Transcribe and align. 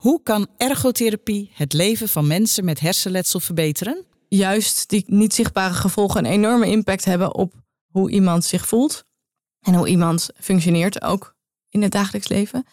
Hoe 0.00 0.22
kan 0.22 0.46
ergotherapie 0.56 1.50
het 1.54 1.72
leven 1.72 2.08
van 2.08 2.26
mensen 2.26 2.64
met 2.64 2.80
hersenletsel 2.80 3.40
verbeteren? 3.40 4.04
Juist 4.28 4.88
die 4.88 5.04
niet 5.06 5.34
zichtbare 5.34 5.74
gevolgen 5.74 6.24
een 6.24 6.32
enorme 6.32 6.66
impact 6.66 7.04
hebben 7.04 7.34
op 7.34 7.52
hoe 7.90 8.10
iemand 8.10 8.44
zich 8.44 8.68
voelt 8.68 9.04
en 9.60 9.74
hoe 9.74 9.88
iemand 9.88 10.30
functioneert 10.38 11.02
ook 11.02 11.34
in 11.68 11.82
het 11.82 11.92
dagelijks 11.92 12.28
leven. 12.28 12.66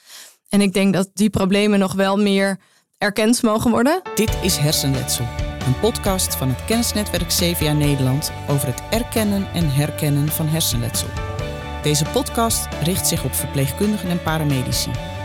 En 0.49 0.61
ik 0.61 0.73
denk 0.73 0.93
dat 0.93 1.09
die 1.13 1.29
problemen 1.29 1.79
nog 1.79 1.93
wel 1.93 2.17
meer 2.17 2.59
erkend 2.97 3.41
mogen 3.41 3.71
worden. 3.71 4.01
Dit 4.15 4.37
is 4.41 4.57
Hersenletsel, 4.57 5.25
een 5.65 5.79
podcast 5.79 6.35
van 6.35 6.49
het 6.49 6.65
kennisnetwerk 6.65 7.27
CVA 7.27 7.73
Nederland 7.73 8.31
over 8.49 8.67
het 8.67 8.81
erkennen 8.89 9.47
en 9.53 9.69
herkennen 9.69 10.27
van 10.27 10.47
hersenletsel. 10.47 11.09
Deze 11.81 12.05
podcast 12.05 12.67
richt 12.83 13.07
zich 13.07 13.23
op 13.23 13.33
verpleegkundigen 13.33 14.09
en 14.09 14.23
paramedici. 14.23 15.16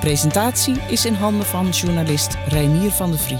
Presentatie 0.00 0.80
is 0.88 1.04
in 1.04 1.14
handen 1.14 1.46
van 1.46 1.68
journalist 1.68 2.36
Reinier 2.48 2.90
van 2.90 3.10
de 3.10 3.18
Vrie. 3.18 3.38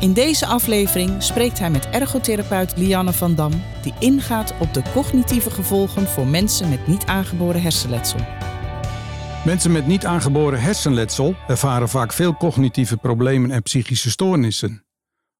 In 0.00 0.12
deze 0.12 0.46
aflevering 0.46 1.22
spreekt 1.22 1.58
hij 1.58 1.70
met 1.70 1.88
ergotherapeut 1.88 2.76
Lianne 2.76 3.12
van 3.12 3.34
Dam, 3.34 3.52
die 3.82 3.94
ingaat 3.98 4.54
op 4.60 4.74
de 4.74 4.82
cognitieve 4.92 5.50
gevolgen 5.50 6.06
voor 6.06 6.26
mensen 6.26 6.68
met 6.68 6.86
niet 6.86 7.06
aangeboren 7.06 7.62
hersenletsel. 7.62 8.20
Mensen 9.44 9.72
met 9.72 9.86
niet 9.86 10.06
aangeboren 10.06 10.60
hersenletsel 10.60 11.34
ervaren 11.48 11.88
vaak 11.88 12.12
veel 12.12 12.34
cognitieve 12.34 12.96
problemen 12.96 13.50
en 13.50 13.62
psychische 13.62 14.10
stoornissen. 14.10 14.84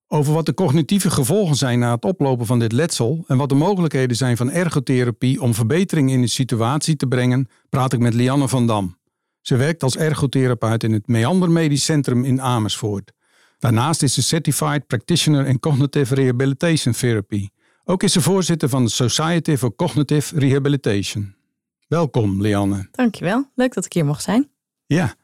Over 0.08 0.32
wat 0.32 0.46
de 0.46 0.54
cognitieve 0.54 1.10
gevolgen 1.10 1.56
zijn 1.56 1.78
na 1.78 1.94
het 1.94 2.04
oplopen 2.04 2.46
van 2.46 2.58
dit 2.58 2.72
letsel 2.72 3.24
en 3.26 3.36
wat 3.36 3.48
de 3.48 3.54
mogelijkheden 3.54 4.16
zijn 4.16 4.36
van 4.36 4.50
ergotherapie 4.50 5.42
om 5.42 5.54
verbetering 5.54 6.10
in 6.10 6.20
de 6.20 6.28
situatie 6.28 6.96
te 6.96 7.06
brengen, 7.06 7.48
praat 7.68 7.92
ik 7.92 8.00
met 8.00 8.14
Lianne 8.14 8.48
van 8.48 8.66
Dam. 8.66 8.96
Ze 9.46 9.56
werkt 9.56 9.82
als 9.82 9.96
ergotherapeut 9.96 10.82
in 10.82 10.92
het 10.92 11.06
Meander 11.06 11.50
Medisch 11.50 11.84
Centrum 11.84 12.24
in 12.24 12.40
Amersfoort. 12.40 13.12
Daarnaast 13.58 14.02
is 14.02 14.14
ze 14.14 14.22
Certified 14.22 14.86
Practitioner 14.86 15.46
in 15.46 15.60
Cognitive 15.60 16.14
Rehabilitation 16.14 16.94
Therapy. 16.94 17.48
Ook 17.84 18.02
is 18.02 18.12
ze 18.12 18.20
voorzitter 18.20 18.68
van 18.68 18.84
de 18.84 18.90
Society 18.90 19.56
for 19.56 19.74
Cognitive 19.74 20.38
Rehabilitation. 20.38 21.34
Welkom, 21.88 22.42
Lianne. 22.42 22.88
Dankjewel. 22.90 23.50
Leuk 23.54 23.74
dat 23.74 23.84
ik 23.84 23.92
hier 23.92 24.04
mocht 24.04 24.22
zijn. 24.22 24.50
Ja. 24.86 25.14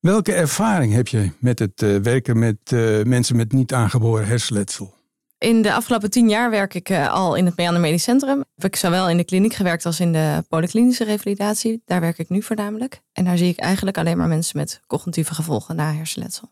Welke 0.00 0.32
ervaring 0.32 0.92
heb 0.92 1.08
je 1.08 1.30
met 1.38 1.58
het 1.58 1.82
uh, 1.82 1.96
werken 1.96 2.38
met 2.38 2.56
uh, 2.72 3.02
mensen 3.02 3.36
met 3.36 3.52
niet 3.52 3.72
aangeboren 3.72 4.26
hersenletsel? 4.26 4.94
In 5.42 5.62
de 5.62 5.72
afgelopen 5.72 6.10
tien 6.10 6.28
jaar 6.28 6.50
werk 6.50 6.74
ik 6.74 6.90
uh, 6.90 7.12
al 7.12 7.34
in 7.34 7.46
het 7.46 7.56
Meander 7.56 7.80
Medisch 7.80 8.02
Centrum. 8.02 8.44
Heb 8.54 8.64
ik 8.64 8.76
zowel 8.76 9.08
in 9.08 9.16
de 9.16 9.24
kliniek 9.24 9.54
gewerkt 9.54 9.86
als 9.86 10.00
in 10.00 10.12
de 10.12 10.44
polyklinische 10.48 11.04
revalidatie. 11.04 11.82
Daar 11.84 12.00
werk 12.00 12.18
ik 12.18 12.28
nu 12.28 12.42
voornamelijk. 12.42 13.00
En 13.12 13.24
daar 13.24 13.36
zie 13.36 13.48
ik 13.48 13.58
eigenlijk 13.58 13.98
alleen 13.98 14.16
maar 14.16 14.28
mensen 14.28 14.58
met 14.58 14.80
cognitieve 14.86 15.34
gevolgen 15.34 15.76
na 15.76 15.92
hersenletsel. 15.92 16.50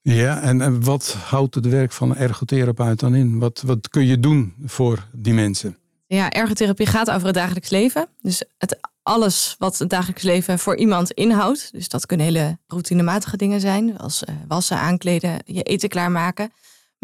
Ja, 0.00 0.40
en, 0.40 0.60
en 0.60 0.84
wat 0.84 1.16
houdt 1.24 1.54
het 1.54 1.66
werk 1.66 1.92
van 1.92 2.10
een 2.10 2.16
ergotherapeut 2.16 3.00
dan 3.00 3.14
in? 3.14 3.38
Wat, 3.38 3.62
wat 3.66 3.88
kun 3.88 4.06
je 4.06 4.20
doen 4.20 4.54
voor 4.64 5.08
die 5.12 5.34
mensen? 5.34 5.78
Ja, 6.06 6.30
ergotherapie 6.30 6.86
gaat 6.86 7.10
over 7.10 7.26
het 7.26 7.34
dagelijks 7.34 7.70
leven. 7.70 8.08
Dus 8.20 8.44
het, 8.58 8.78
alles 9.02 9.54
wat 9.58 9.78
het 9.78 9.90
dagelijks 9.90 10.22
leven 10.22 10.58
voor 10.58 10.76
iemand 10.76 11.10
inhoudt. 11.10 11.72
Dus 11.72 11.88
dat 11.88 12.06
kunnen 12.06 12.26
hele 12.26 12.58
routinematige 12.66 13.36
dingen 13.36 13.60
zijn, 13.60 13.94
zoals 13.96 14.22
uh, 14.22 14.34
wassen, 14.48 14.78
aankleden, 14.78 15.38
je 15.44 15.62
eten 15.62 15.88
klaarmaken. 15.88 16.52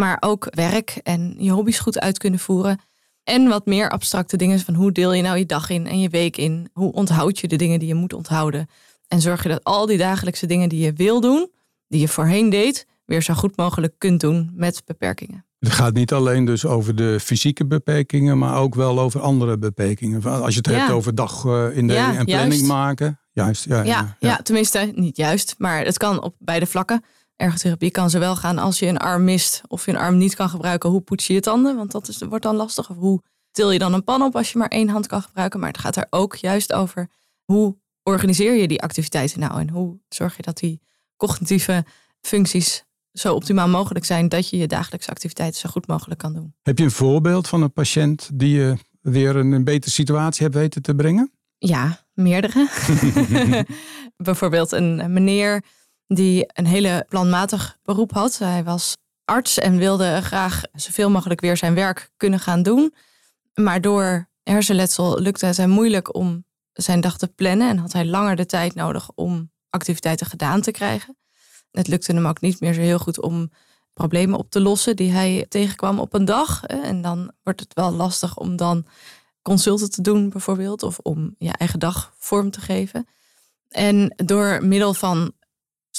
Maar 0.01 0.17
ook 0.20 0.47
werk 0.51 1.01
en 1.03 1.34
je 1.39 1.51
hobby's 1.51 1.79
goed 1.79 2.01
uit 2.01 2.19
kunnen 2.19 2.41
voeren. 2.41 2.81
En 3.25 3.48
wat 3.48 3.67
meer 3.67 3.91
abstracte 3.91 4.37
dingen 4.37 4.61
van 4.61 4.75
hoe 4.75 4.93
deel 4.93 5.12
je 5.12 5.23
nou 5.23 5.39
je 5.39 5.47
dag 5.47 5.70
in 5.70 5.87
en 5.87 6.01
je 6.01 6.09
week 6.09 6.37
in? 6.37 6.69
Hoe 6.73 6.93
onthoud 6.93 7.39
je 7.39 7.48
de 7.48 7.56
dingen 7.56 7.79
die 7.79 7.89
je 7.89 7.95
moet 7.95 8.12
onthouden? 8.12 8.67
En 9.09 9.21
zorg 9.21 9.43
je 9.43 9.48
dat 9.48 9.65
al 9.65 9.87
die 9.87 9.98
dagelijkse 9.98 10.47
dingen 10.47 10.69
die 10.69 10.84
je 10.84 10.93
wil 10.93 11.21
doen, 11.21 11.51
die 11.89 12.01
je 12.01 12.09
voorheen 12.09 12.51
deed, 12.51 12.87
weer 13.05 13.23
zo 13.23 13.34
goed 13.34 13.56
mogelijk 13.56 13.95
kunt 13.98 14.21
doen 14.21 14.51
met 14.55 14.83
beperkingen. 14.84 15.45
Het 15.59 15.73
gaat 15.73 15.95
niet 15.95 16.12
alleen 16.12 16.45
dus 16.45 16.67
over 16.67 16.97
de 16.97 17.21
fysieke 17.21 17.67
beperkingen, 17.67 18.39
maar 18.39 18.56
ook 18.56 18.75
wel 18.75 19.01
over 19.01 19.21
andere 19.21 19.59
beperkingen. 19.59 20.22
Als 20.22 20.55
je 20.55 20.61
het 20.62 20.67
hebt 20.67 20.91
over 20.91 21.15
dag 21.15 21.44
uh, 21.44 21.77
in 21.77 21.87
de 21.87 21.93
ja, 21.93 22.17
en 22.17 22.25
planning 22.25 22.53
juist. 22.53 22.67
maken. 22.67 23.21
Juist, 23.32 23.65
ja, 23.65 23.82
ja, 23.82 24.17
ja, 24.19 24.37
tenminste 24.37 24.93
niet 24.94 25.17
juist, 25.17 25.55
maar 25.59 25.84
het 25.84 25.99
kan 25.99 26.22
op 26.22 26.34
beide 26.38 26.67
vlakken. 26.67 27.05
Ergotherapie 27.41 27.91
kan 27.91 28.11
zowel 28.11 28.37
gaan 28.37 28.59
als 28.59 28.78
je 28.78 28.87
een 28.87 28.99
arm 28.99 29.25
mist 29.25 29.62
of 29.69 29.84
je 29.84 29.91
een 29.91 29.99
arm 29.99 30.17
niet 30.17 30.34
kan 30.34 30.49
gebruiken. 30.49 30.91
Hoe 30.91 31.01
poets 31.01 31.27
je 31.27 31.33
je 31.33 31.41
tanden? 31.41 31.77
Want 31.77 31.91
dat 31.91 32.09
is, 32.09 32.19
wordt 32.19 32.45
dan 32.45 32.56
lastig. 32.56 32.91
Of 32.91 32.97
hoe 32.97 33.23
til 33.51 33.71
je 33.71 33.78
dan 33.78 33.93
een 33.93 34.05
pan 34.05 34.23
op 34.23 34.37
als 34.37 34.53
je 34.53 34.59
maar 34.59 34.69
één 34.69 34.89
hand 34.89 35.06
kan 35.06 35.23
gebruiken? 35.23 35.61
Maar 35.61 35.69
het 35.69 35.79
gaat 35.79 35.97
er 35.97 36.06
ook 36.11 36.37
juist 36.37 36.73
over 36.73 37.09
hoe 37.45 37.77
organiseer 38.03 38.55
je 38.55 38.69
die 38.69 38.83
activiteiten 38.83 39.41
nou? 39.41 39.61
En 39.61 39.71
hoe 39.71 39.99
zorg 40.09 40.37
je 40.37 40.43
dat 40.43 40.59
die 40.59 40.81
cognitieve 41.17 41.84
functies 42.21 42.84
zo 43.12 43.34
optimaal 43.34 43.69
mogelijk 43.69 44.05
zijn 44.05 44.29
dat 44.29 44.49
je 44.49 44.56
je 44.56 44.67
dagelijkse 44.67 45.11
activiteiten 45.11 45.61
zo 45.61 45.69
goed 45.71 45.87
mogelijk 45.87 46.21
kan 46.21 46.33
doen. 46.33 46.55
Heb 46.62 46.79
je 46.79 46.84
een 46.84 46.91
voorbeeld 46.91 47.49
van 47.49 47.62
een 47.62 47.73
patiënt 47.73 48.31
die 48.33 48.56
je 48.56 48.77
weer 49.00 49.37
een, 49.37 49.53
een 49.53 49.65
betere 49.65 49.93
situatie 49.93 50.43
hebt 50.43 50.55
weten 50.55 50.83
te 50.83 50.95
brengen? 50.95 51.33
Ja, 51.59 52.05
meerdere. 52.12 52.69
Bijvoorbeeld 54.17 54.73
een 54.73 55.12
meneer 55.12 55.65
die 56.15 56.44
een 56.53 56.66
hele 56.66 57.04
planmatig 57.09 57.78
beroep 57.82 58.12
had. 58.12 58.38
Hij 58.38 58.65
was 58.65 58.97
arts 59.25 59.59
en 59.59 59.76
wilde 59.76 60.21
graag 60.22 60.62
zoveel 60.72 61.10
mogelijk 61.10 61.41
weer 61.41 61.56
zijn 61.56 61.75
werk 61.75 62.10
kunnen 62.16 62.38
gaan 62.38 62.62
doen. 62.62 62.94
Maar 63.54 63.81
door 63.81 64.28
hersenletsel 64.43 65.20
lukte 65.20 65.47
het 65.47 65.56
hem 65.56 65.70
moeilijk 65.70 66.15
om 66.15 66.44
zijn 66.72 67.00
dag 67.00 67.19
te 67.19 67.28
plannen 67.28 67.69
en 67.69 67.78
had 67.78 67.93
hij 67.93 68.06
langer 68.06 68.37
de 68.37 68.47
tijd 68.47 68.75
nodig 68.75 69.10
om 69.15 69.50
activiteiten 69.70 70.26
gedaan 70.26 70.60
te 70.60 70.70
krijgen. 70.70 71.16
Het 71.70 71.88
lukte 71.88 72.12
hem 72.12 72.26
ook 72.26 72.41
niet 72.41 72.60
meer 72.60 72.75
zo 72.75 72.81
heel 72.81 72.99
goed 72.99 73.20
om 73.20 73.50
problemen 73.93 74.38
op 74.38 74.50
te 74.50 74.60
lossen 74.60 74.97
die 74.97 75.10
hij 75.10 75.47
tegenkwam 75.49 75.99
op 75.99 76.15
een 76.15 76.25
dag. 76.25 76.65
En 76.65 77.03
dan 77.03 77.32
wordt 77.43 77.60
het 77.60 77.75
wel 77.75 77.93
lastig 77.93 78.37
om 78.37 78.56
dan 78.56 78.87
consulten 79.43 79.91
te 79.91 80.03
doen 80.03 80.28
bijvoorbeeld, 80.31 80.82
of 80.82 80.99
om 80.99 81.34
je 81.38 81.53
eigen 81.53 81.78
dag 81.78 82.12
vorm 82.16 82.50
te 82.50 82.60
geven. 82.60 83.06
En 83.69 84.15
door 84.16 84.65
middel 84.65 84.94
van 84.94 85.32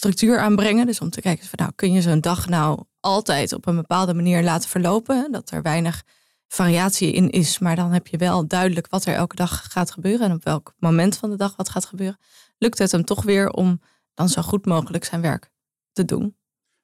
structuur 0.01 0.39
aanbrengen, 0.39 0.85
dus 0.85 0.99
om 0.99 1.09
te 1.09 1.21
kijken 1.21 1.47
van 1.47 1.59
nou 1.61 1.71
kun 1.75 1.91
je 1.91 2.01
zo'n 2.01 2.21
dag 2.21 2.47
nou 2.47 2.83
altijd 2.99 3.53
op 3.53 3.67
een 3.67 3.75
bepaalde 3.75 4.13
manier 4.13 4.43
laten 4.43 4.69
verlopen, 4.69 5.31
dat 5.31 5.51
er 5.51 5.61
weinig 5.61 6.03
variatie 6.47 7.11
in 7.11 7.29
is, 7.29 7.59
maar 7.59 7.75
dan 7.75 7.91
heb 7.91 8.07
je 8.07 8.17
wel 8.17 8.47
duidelijk 8.47 8.87
wat 8.89 9.05
er 9.05 9.13
elke 9.13 9.35
dag 9.35 9.71
gaat 9.71 9.91
gebeuren 9.91 10.29
en 10.29 10.35
op 10.35 10.43
welk 10.43 10.73
moment 10.77 11.17
van 11.17 11.29
de 11.29 11.35
dag 11.35 11.55
wat 11.55 11.69
gaat 11.69 11.85
gebeuren, 11.85 12.17
lukt 12.57 12.77
het 12.77 12.91
hem 12.91 13.05
toch 13.05 13.23
weer 13.23 13.49
om 13.49 13.81
dan 14.13 14.29
zo 14.29 14.41
goed 14.41 14.65
mogelijk 14.65 15.03
zijn 15.03 15.21
werk 15.21 15.51
te 15.91 16.05
doen. 16.05 16.35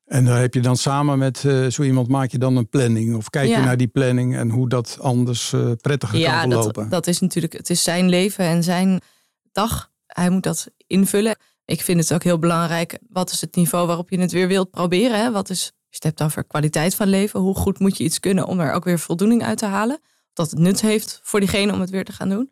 En 0.05 0.25
daar 0.25 0.39
heb 0.39 0.53
je 0.53 0.61
dan 0.61 0.77
samen 0.77 1.17
met 1.17 1.43
uh, 1.43 1.67
zo 1.67 1.83
iemand 1.83 2.07
maak 2.07 2.31
je 2.31 2.37
dan 2.37 2.55
een 2.55 2.69
planning 2.69 3.15
of 3.15 3.29
kijk 3.29 3.49
je 3.49 3.57
naar 3.57 3.77
die 3.77 3.87
planning 3.87 4.35
en 4.35 4.49
hoe 4.49 4.69
dat 4.69 4.97
anders 5.01 5.51
uh, 5.51 5.71
prettiger 5.81 6.19
ja, 6.19 6.41
kan 6.41 6.51
verlopen. 6.51 6.81
Dat, 6.81 6.91
dat 6.91 7.07
is 7.07 7.19
natuurlijk, 7.19 7.53
het 7.53 7.69
is 7.69 7.83
zijn 7.83 8.09
leven 8.09 8.45
en 8.45 8.63
zijn 8.63 9.01
dag. 9.51 9.91
Hij 10.05 10.29
moet 10.29 10.43
dat 10.43 10.67
invullen. 10.87 11.37
Ik 11.67 11.81
vind 11.81 11.99
het 11.99 12.13
ook 12.13 12.23
heel 12.23 12.39
belangrijk. 12.39 12.97
Wat 13.09 13.31
is 13.31 13.41
het 13.41 13.55
niveau 13.55 13.87
waarop 13.87 14.09
je 14.09 14.19
het 14.19 14.31
weer 14.31 14.47
wilt 14.47 14.71
proberen? 14.71 15.19
Hè? 15.19 15.31
Wat 15.31 15.49
is, 15.49 15.65
je 15.65 15.71
het 15.89 16.03
hebt 16.03 16.21
over 16.23 16.43
kwaliteit 16.43 16.95
van 16.95 17.07
leven. 17.07 17.39
Hoe 17.39 17.55
goed 17.55 17.79
moet 17.79 17.97
je 17.97 18.03
iets 18.03 18.19
kunnen 18.19 18.45
om 18.45 18.59
er 18.59 18.73
ook 18.73 18.83
weer 18.83 18.99
voldoening 18.99 19.43
uit 19.43 19.57
te 19.57 19.65
halen? 19.65 19.99
Dat 20.33 20.51
het 20.51 20.59
nut 20.59 20.81
heeft 20.81 21.19
voor 21.23 21.39
diegene 21.39 21.73
om 21.73 21.79
het 21.79 21.89
weer 21.89 22.05
te 22.05 22.11
gaan 22.11 22.29
doen. 22.29 22.51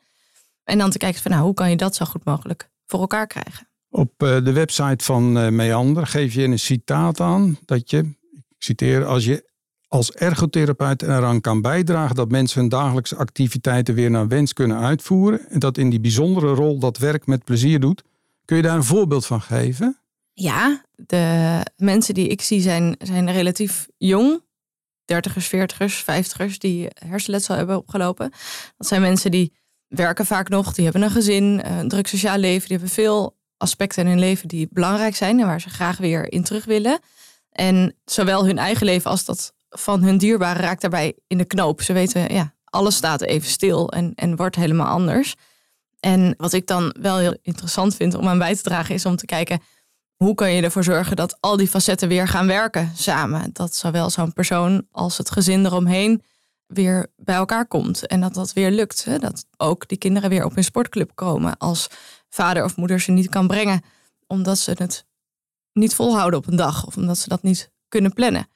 En 0.63 0.77
dan 0.77 0.89
te 0.89 0.97
kijken 0.97 1.21
van 1.21 1.31
nou, 1.31 1.43
hoe 1.43 1.53
kan 1.53 1.69
je 1.69 1.77
dat 1.77 1.95
zo 1.95 2.05
goed 2.05 2.25
mogelijk 2.25 2.69
voor 2.85 2.99
elkaar 2.99 3.27
krijgen? 3.27 3.67
Op 3.89 4.11
eh, 4.17 4.43
de 4.43 4.51
website 4.51 5.03
van 5.03 5.37
eh, 5.37 5.49
Meander 5.49 6.07
geef 6.07 6.33
je 6.33 6.43
een 6.43 6.59
citaat 6.59 7.19
aan 7.19 7.57
dat 7.65 7.89
je, 7.89 7.97
ik 7.97 8.55
citeer, 8.57 9.05
als 9.05 9.25
je 9.25 9.49
als 9.87 10.11
ergotherapeut 10.11 11.01
eraan 11.01 11.41
kan 11.41 11.61
bijdragen 11.61 12.15
dat 12.15 12.31
mensen 12.31 12.59
hun 12.59 12.69
dagelijkse 12.69 13.15
activiteiten 13.15 13.93
weer 13.93 14.11
naar 14.11 14.27
wens 14.27 14.53
kunnen 14.53 14.79
uitvoeren 14.79 15.49
en 15.49 15.59
dat 15.59 15.77
in 15.77 15.89
die 15.89 15.99
bijzondere 15.99 16.53
rol 16.53 16.79
dat 16.79 16.97
werk 16.97 17.25
met 17.25 17.43
plezier 17.43 17.79
doet, 17.79 18.03
kun 18.45 18.57
je 18.57 18.63
daar 18.63 18.75
een 18.75 18.83
voorbeeld 18.83 19.25
van 19.25 19.41
geven? 19.41 19.99
Ja, 20.33 20.85
de 20.95 21.61
mensen 21.77 22.13
die 22.13 22.27
ik 22.27 22.41
zie 22.41 22.61
zijn, 22.61 22.95
zijn 23.03 23.31
relatief 23.31 23.87
jong. 23.97 24.43
Dertigers, 25.05 25.47
veertigers, 25.47 25.95
vijftigers 25.95 26.59
die 26.59 26.87
hersenletsel 27.07 27.55
hebben 27.55 27.77
opgelopen. 27.77 28.31
Dat 28.77 28.87
zijn 28.87 29.01
mensen 29.01 29.31
die 29.31 29.53
werken 29.87 30.25
vaak 30.25 30.49
nog, 30.49 30.73
die 30.73 30.83
hebben 30.83 31.01
een 31.01 31.11
gezin, 31.11 31.61
een 31.65 31.87
druk 31.87 32.07
sociaal 32.07 32.37
leven, 32.37 32.67
die 32.67 32.77
hebben 32.77 32.95
veel 32.95 33.37
aspecten 33.57 34.03
in 34.03 34.09
hun 34.09 34.19
leven 34.19 34.47
die 34.47 34.67
belangrijk 34.71 35.15
zijn 35.15 35.39
en 35.39 35.45
waar 35.45 35.61
ze 35.61 35.69
graag 35.69 35.97
weer 35.97 36.31
in 36.31 36.43
terug 36.43 36.65
willen. 36.65 36.99
En 37.51 37.95
zowel 38.05 38.45
hun 38.45 38.57
eigen 38.57 38.85
leven 38.85 39.11
als 39.11 39.25
dat 39.25 39.53
van 39.69 40.03
hun 40.03 40.17
dierbaren 40.17 40.61
raakt 40.61 40.81
daarbij 40.81 41.13
in 41.27 41.37
de 41.37 41.45
knoop. 41.45 41.81
Ze 41.81 41.93
weten, 41.93 42.33
ja, 42.33 42.53
alles 42.63 42.95
staat 42.95 43.21
even 43.21 43.49
stil 43.49 43.91
en, 43.91 44.11
en 44.15 44.35
wordt 44.35 44.55
helemaal 44.55 44.87
anders. 44.87 45.35
En 46.05 46.33
wat 46.37 46.53
ik 46.53 46.67
dan 46.67 46.95
wel 46.99 47.17
heel 47.17 47.37
interessant 47.41 47.95
vind 47.95 48.13
om 48.13 48.27
aan 48.27 48.37
bij 48.37 48.55
te 48.55 48.61
dragen, 48.61 48.95
is 48.95 49.05
om 49.05 49.15
te 49.15 49.25
kijken 49.25 49.61
hoe 50.15 50.35
kan 50.35 50.51
je 50.51 50.61
ervoor 50.61 50.83
zorgen 50.83 51.15
dat 51.15 51.37
al 51.39 51.57
die 51.57 51.67
facetten 51.67 52.07
weer 52.07 52.27
gaan 52.27 52.47
werken 52.47 52.91
samen. 52.95 53.49
Dat 53.53 53.75
zowel 53.75 54.09
zo'n 54.09 54.33
persoon 54.33 54.87
als 54.91 55.17
het 55.17 55.31
gezin 55.31 55.65
eromheen 55.65 56.23
weer 56.67 57.07
bij 57.15 57.35
elkaar 57.35 57.67
komt. 57.67 58.07
En 58.07 58.21
dat 58.21 58.33
dat 58.33 58.53
weer 58.53 58.71
lukt. 58.71 59.05
Hè? 59.05 59.19
Dat 59.19 59.45
ook 59.57 59.87
die 59.87 59.97
kinderen 59.97 60.29
weer 60.29 60.45
op 60.45 60.55
hun 60.55 60.63
sportclub 60.63 61.11
komen 61.15 61.57
als 61.57 61.87
vader 62.29 62.63
of 62.63 62.75
moeder 62.75 62.99
ze 62.99 63.11
niet 63.11 63.29
kan 63.29 63.47
brengen. 63.47 63.81
Omdat 64.27 64.57
ze 64.57 64.71
het 64.77 65.05
niet 65.73 65.95
volhouden 65.95 66.39
op 66.39 66.47
een 66.47 66.55
dag 66.55 66.85
of 66.85 66.97
omdat 66.97 67.17
ze 67.17 67.29
dat 67.29 67.43
niet 67.43 67.71
kunnen 67.87 68.13
plannen. 68.13 68.47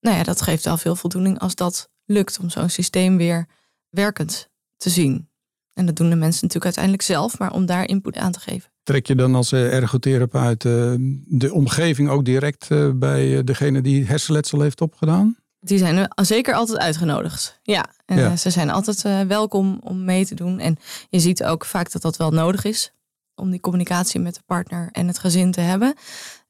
Nou 0.00 0.16
ja, 0.16 0.22
dat 0.22 0.42
geeft 0.42 0.64
wel 0.64 0.76
veel 0.76 0.96
voldoening 0.96 1.38
als 1.38 1.54
dat 1.54 1.90
lukt 2.04 2.38
om 2.38 2.50
zo'n 2.50 2.70
systeem 2.70 3.16
weer 3.16 3.46
werkend 3.88 4.48
te 4.76 4.90
zien. 4.90 5.30
En 5.74 5.86
dat 5.86 5.96
doen 5.96 6.10
de 6.10 6.16
mensen 6.16 6.46
natuurlijk 6.46 6.64
uiteindelijk 6.64 7.02
zelf, 7.02 7.38
maar 7.38 7.52
om 7.52 7.66
daar 7.66 7.88
input 7.88 8.16
aan 8.16 8.32
te 8.32 8.40
geven. 8.40 8.70
Trek 8.82 9.06
je 9.06 9.14
dan 9.14 9.34
als 9.34 9.52
eh, 9.52 9.74
ergotherapeut 9.74 10.64
uh, 10.64 10.94
de 11.26 11.52
omgeving 11.52 12.08
ook 12.08 12.24
direct 12.24 12.68
uh, 12.72 12.90
bij 12.94 13.44
degene 13.44 13.80
die 13.80 14.04
hersenletsel 14.04 14.60
heeft 14.60 14.80
opgedaan? 14.80 15.36
Die 15.60 15.78
zijn 15.78 16.12
zeker 16.14 16.54
altijd 16.54 16.78
uitgenodigd. 16.78 17.60
Ja, 17.62 17.86
en 18.06 18.18
ja. 18.18 18.36
ze 18.36 18.50
zijn 18.50 18.70
altijd 18.70 19.26
welkom 19.28 19.80
om 19.82 20.04
mee 20.04 20.26
te 20.26 20.34
doen. 20.34 20.58
En 20.58 20.76
je 21.08 21.20
ziet 21.20 21.44
ook 21.44 21.64
vaak 21.64 21.92
dat 21.92 22.02
dat 22.02 22.16
wel 22.16 22.30
nodig 22.30 22.64
is 22.64 22.92
om 23.34 23.50
die 23.50 23.60
communicatie 23.60 24.20
met 24.20 24.34
de 24.34 24.40
partner 24.46 24.88
en 24.92 25.06
het 25.06 25.18
gezin 25.18 25.52
te 25.52 25.60
hebben. 25.60 25.94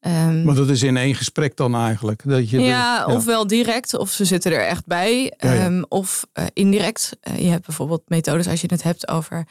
Um, 0.07 0.45
maar 0.45 0.55
dat 0.55 0.69
is 0.69 0.83
in 0.83 0.97
één 0.97 1.15
gesprek 1.15 1.57
dan 1.57 1.75
eigenlijk? 1.75 2.23
Dat 2.25 2.51
je 2.51 2.61
ja, 2.61 2.67
ja, 2.67 3.07
ofwel 3.07 3.47
direct, 3.47 3.95
of 3.95 4.11
ze 4.11 4.25
zitten 4.25 4.53
er 4.53 4.67
echt 4.67 4.87
bij, 4.87 5.33
um, 5.45 5.85
of 5.89 6.27
uh, 6.35 6.45
indirect. 6.53 7.17
Uh, 7.31 7.39
je 7.39 7.49
hebt 7.49 7.67
bijvoorbeeld 7.67 8.03
methodes 8.07 8.49
als 8.49 8.61
je 8.61 8.67
het 8.71 8.83
hebt 8.83 9.09
over 9.09 9.47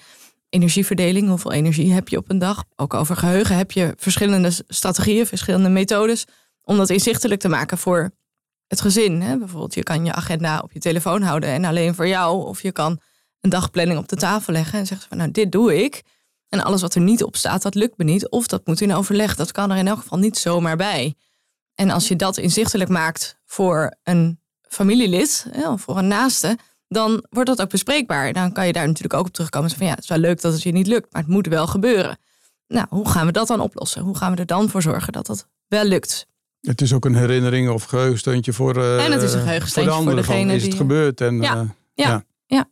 energieverdeling. 0.50 1.27
Hoeveel 1.27 1.51
energie 1.51 1.94
heb 1.94 2.07
je 2.09 2.18
op 2.18 2.30
een 2.30 2.39
dag? 2.39 2.63
Ook 2.75 2.94
over 2.94 3.15
geheugen 3.15 3.57
heb 3.57 3.71
je 3.71 3.94
verschillende 3.98 4.51
strategieën, 4.68 5.25
verschillende 5.25 5.69
methodes. 5.69 6.25
Om 6.63 6.77
dat 6.77 6.89
inzichtelijk 6.89 7.42
te 7.42 7.50
maken 7.50 7.77
voor 7.77 8.12
het 8.68 8.81
gezin. 8.81 9.21
Hè? 9.21 9.38
Bijvoorbeeld, 9.38 9.74
je 9.74 9.83
kan 9.83 10.06
je 10.06 10.13
agenda 10.13 10.59
op 10.59 10.71
je 10.71 10.80
telefoon 10.80 11.21
houden 11.21 11.50
en 11.50 11.65
alleen 11.65 11.95
voor 11.95 12.07
jou. 12.07 12.45
Of 12.45 12.62
je 12.62 12.71
kan 12.71 13.00
een 13.42 13.50
dagplanning 13.50 14.00
op 14.00 14.07
de 14.07 14.15
tafel 14.15 14.53
leggen 14.53 14.80
en 14.80 14.88
zeggen 14.88 15.07
van 15.07 15.18
nou, 15.18 15.31
dit 15.31 15.51
doe 15.51 15.83
ik. 15.83 16.01
En 16.51 16.63
alles 16.63 16.81
wat 16.81 16.95
er 16.95 17.01
niet 17.01 17.24
op 17.24 17.36
staat, 17.36 17.62
dat 17.62 17.75
lukt 17.75 17.98
me 17.98 18.03
niet. 18.03 18.30
Of 18.30 18.48
dat 18.48 18.65
moet 18.65 18.81
in 18.81 18.94
overleg. 18.94 19.36
Dat 19.36 19.51
kan 19.51 19.71
er 19.71 19.77
in 19.77 19.88
elk 19.88 20.00
geval 20.00 20.18
niet 20.18 20.38
zomaar 20.38 20.77
bij. 20.77 21.15
En 21.75 21.89
als 21.89 22.07
je 22.07 22.15
dat 22.15 22.38
inzichtelijk 22.38 22.89
maakt 22.89 23.38
voor 23.45 23.95
een 24.03 24.39
familielid 24.62 25.45
of 25.68 25.81
voor 25.81 25.98
een 25.98 26.07
naaste, 26.07 26.57
dan 26.88 27.25
wordt 27.30 27.50
dat 27.50 27.62
ook 27.62 27.69
bespreekbaar. 27.69 28.33
Dan 28.33 28.51
kan 28.51 28.68
je 28.68 28.74
daar 28.74 28.88
natuurlijk 28.88 29.13
ook 29.13 29.25
op 29.25 29.33
terugkomen. 29.33 29.69
Van 29.69 29.86
ja, 29.86 29.92
het 29.94 30.03
is 30.03 30.09
wel 30.09 30.18
leuk 30.18 30.42
dat 30.42 30.53
het 30.53 30.63
je 30.63 30.71
niet 30.71 30.88
lukt, 30.88 31.13
maar 31.13 31.21
het 31.21 31.31
moet 31.31 31.48
wel 31.48 31.68
gebeuren. 31.68 32.18
Nou, 32.68 32.86
hoe 32.89 33.09
gaan 33.09 33.25
we 33.25 33.31
dat 33.31 33.48
dan 33.48 33.59
oplossen? 33.59 34.01
Hoe 34.01 34.18
gaan 34.18 34.31
we 34.33 34.38
er 34.38 34.45
dan 34.45 34.69
voor 34.69 34.81
zorgen 34.81 35.13
dat 35.13 35.25
dat 35.25 35.48
wel 35.68 35.83
lukt? 35.83 36.27
Het 36.62 36.81
is 36.81 36.94
ook 36.94 37.06
een 37.06 37.15
herinnering 37.15 37.69
of 37.69 37.83
geheugensteuntje 37.83 38.53
voor, 38.53 38.77
uh, 38.77 39.06
en 39.06 39.12
het 39.12 39.21
is 39.21 39.33
een 39.33 39.42
geheugensteuntje 39.42 39.95
voor, 39.95 40.15
de 40.15 40.24
voor 40.24 40.33
degene 40.33 40.53
is 40.53 40.63
het 40.63 40.74
gebeurd? 40.74 41.21
En, 41.21 41.42
ja, 41.42 41.56
uh, 41.56 41.69
ja, 41.94 42.24
ja. 42.45 42.68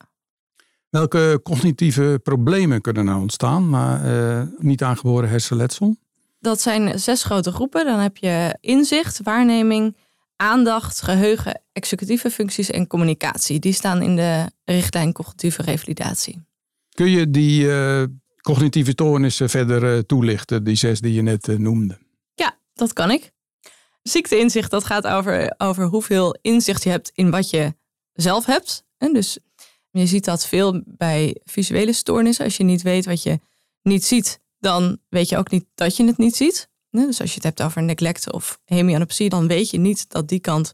Welke 0.89 1.39
cognitieve 1.43 2.19
problemen 2.23 2.81
kunnen 2.81 3.05
nou 3.05 3.21
ontstaan 3.21 3.69
na 3.69 4.03
uh, 4.03 4.47
niet 4.57 4.83
aangeboren 4.83 5.29
hersenletsel? 5.29 5.95
Dat 6.39 6.61
zijn 6.61 6.99
zes 6.99 7.23
grote 7.23 7.51
groepen. 7.51 7.85
Dan 7.85 7.99
heb 7.99 8.17
je 8.17 8.57
inzicht, 8.61 9.19
waarneming, 9.23 9.95
aandacht, 10.35 11.01
geheugen, 11.01 11.61
executieve 11.73 12.31
functies 12.31 12.69
en 12.69 12.87
communicatie. 12.87 13.59
Die 13.59 13.73
staan 13.73 14.01
in 14.01 14.15
de 14.15 14.51
richtlijn 14.65 15.13
cognitieve 15.13 15.61
revalidatie. 15.61 16.41
Kun 16.93 17.09
je 17.09 17.29
die 17.29 17.63
uh, 17.63 18.03
cognitieve 18.41 18.91
stoornissen 18.91 19.49
verder 19.49 19.95
uh, 19.95 19.99
toelichten, 19.99 20.63
die 20.63 20.75
zes 20.75 21.01
die 21.01 21.13
je 21.13 21.21
net 21.21 21.57
noemde? 21.57 21.97
Ja, 22.35 22.57
dat 22.73 22.93
kan 22.93 23.11
ik. 23.11 23.31
Ziekteinzicht, 24.01 24.71
dat 24.71 24.83
gaat 24.83 25.07
over, 25.07 25.53
over 25.57 25.85
hoeveel 25.85 26.37
inzicht 26.41 26.83
je 26.83 26.89
hebt 26.89 27.11
in 27.13 27.29
wat 27.29 27.49
je 27.49 27.73
zelf 28.13 28.45
hebt. 28.45 28.83
En 28.97 29.13
dus 29.13 29.39
je 29.91 30.05
ziet 30.05 30.25
dat 30.25 30.47
veel 30.47 30.81
bij 30.85 31.37
visuele 31.43 31.93
stoornissen. 31.93 32.45
Als 32.45 32.57
je 32.57 32.63
niet 32.63 32.81
weet 32.81 33.05
wat 33.05 33.23
je 33.23 33.39
niet 33.81 34.05
ziet, 34.05 34.39
dan 34.59 34.97
weet 35.09 35.29
je 35.29 35.37
ook 35.37 35.51
niet 35.51 35.65
dat 35.75 35.97
je 35.97 36.05
het 36.05 36.17
niet 36.17 36.35
ziet. 36.35 36.69
Dus 36.91 37.21
als 37.21 37.29
je 37.29 37.35
het 37.35 37.43
hebt 37.43 37.61
over 37.61 37.83
neglect 37.83 38.31
of 38.31 38.59
hemianopsie, 38.65 39.29
dan 39.29 39.47
weet 39.47 39.69
je 39.69 39.77
niet 39.77 40.09
dat 40.09 40.27
die 40.27 40.39
kant 40.39 40.73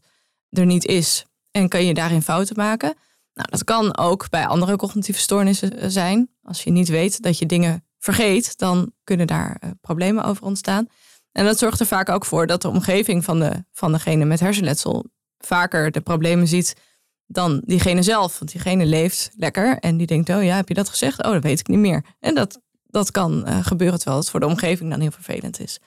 er 0.50 0.66
niet 0.66 0.86
is. 0.86 1.24
En 1.50 1.68
kan 1.68 1.84
je 1.84 1.94
daarin 1.94 2.22
fouten 2.22 2.56
maken. 2.56 2.94
Nou, 3.34 3.48
dat 3.50 3.64
kan 3.64 3.96
ook 3.96 4.30
bij 4.30 4.46
andere 4.46 4.76
cognitieve 4.76 5.20
stoornissen 5.20 5.78
eh, 5.78 5.88
zijn. 5.88 6.30
Als 6.42 6.62
je 6.62 6.70
niet 6.70 6.88
weet 6.88 7.22
dat 7.22 7.38
je 7.38 7.46
dingen 7.46 7.84
vergeet, 7.98 8.58
dan 8.58 8.92
kunnen 9.04 9.26
daar 9.26 9.60
uh, 9.64 9.70
problemen 9.80 10.24
over 10.24 10.44
ontstaan. 10.44 10.88
En 11.32 11.44
dat 11.44 11.58
zorgt 11.58 11.80
er 11.80 11.86
vaak 11.86 12.08
ook 12.08 12.24
voor 12.24 12.46
dat 12.46 12.62
de 12.62 12.68
omgeving 12.68 13.24
van, 13.24 13.38
de, 13.38 13.64
van 13.72 13.92
degene 13.92 14.24
met 14.24 14.40
hersenletsel 14.40 15.04
vaker 15.38 15.90
de 15.90 16.00
problemen 16.00 16.48
ziet 16.48 16.76
dan 17.26 17.62
diegene 17.64 18.02
zelf. 18.02 18.38
Want 18.38 18.50
diegene 18.50 18.86
leeft 18.86 19.30
lekker 19.36 19.78
en 19.78 19.96
die 19.96 20.06
denkt, 20.06 20.28
oh 20.28 20.44
ja, 20.44 20.56
heb 20.56 20.68
je 20.68 20.74
dat 20.74 20.88
gezegd? 20.88 21.24
Oh, 21.24 21.32
dat 21.32 21.42
weet 21.42 21.60
ik 21.60 21.68
niet 21.68 21.78
meer. 21.78 22.04
En 22.20 22.34
dat, 22.34 22.60
dat 22.86 23.10
kan 23.10 23.44
uh, 23.48 23.58
gebeuren 23.66 23.98
terwijl 23.98 24.20
het 24.20 24.30
voor 24.30 24.40
de 24.40 24.46
omgeving 24.46 24.90
dan 24.90 25.00
heel 25.00 25.10
vervelend 25.10 25.60
is. 25.60 25.78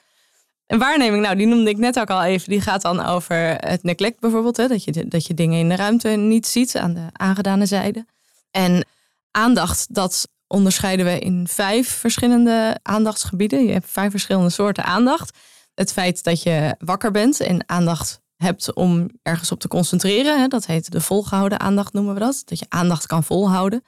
En 0.66 0.78
waarneming, 0.78 1.22
nou, 1.22 1.36
die 1.36 1.46
noemde 1.46 1.70
ik 1.70 1.78
net 1.78 2.00
ook 2.00 2.10
al 2.10 2.22
even. 2.22 2.48
Die 2.48 2.60
gaat 2.60 2.82
dan 2.82 3.04
over 3.04 3.56
het 3.56 3.82
neglect 3.82 4.20
bijvoorbeeld. 4.20 4.56
Hè, 4.56 4.68
dat, 4.68 4.84
je, 4.84 5.08
dat 5.08 5.26
je 5.26 5.34
dingen 5.34 5.58
in 5.58 5.68
de 5.68 5.76
ruimte 5.76 6.08
niet 6.08 6.46
ziet 6.46 6.76
aan 6.76 6.94
de 6.94 7.06
aangedane 7.12 7.66
zijde. 7.66 8.06
En 8.50 8.84
aandacht, 9.30 9.94
dat 9.94 10.28
onderscheiden 10.46 11.06
we 11.06 11.18
in 11.18 11.48
vijf 11.48 11.88
verschillende 11.88 12.78
aandachtsgebieden. 12.82 13.64
Je 13.64 13.72
hebt 13.72 13.90
vijf 13.90 14.10
verschillende 14.10 14.50
soorten 14.50 14.84
aandacht. 14.84 15.38
Het 15.74 15.92
feit 15.92 16.24
dat 16.24 16.42
je 16.42 16.74
wakker 16.78 17.10
bent 17.10 17.40
en 17.40 17.68
aandacht 17.68 18.20
hebt 18.40 18.74
om 18.74 19.10
ergens 19.22 19.52
op 19.52 19.60
te 19.60 19.68
concentreren. 19.68 20.50
Dat 20.50 20.66
heet 20.66 20.92
de 20.92 21.00
volgehouden 21.00 21.60
aandacht 21.60 21.92
noemen 21.92 22.14
we 22.14 22.20
dat. 22.20 22.42
Dat 22.44 22.58
je 22.58 22.66
aandacht 22.68 23.06
kan 23.06 23.24
volhouden. 23.24 23.84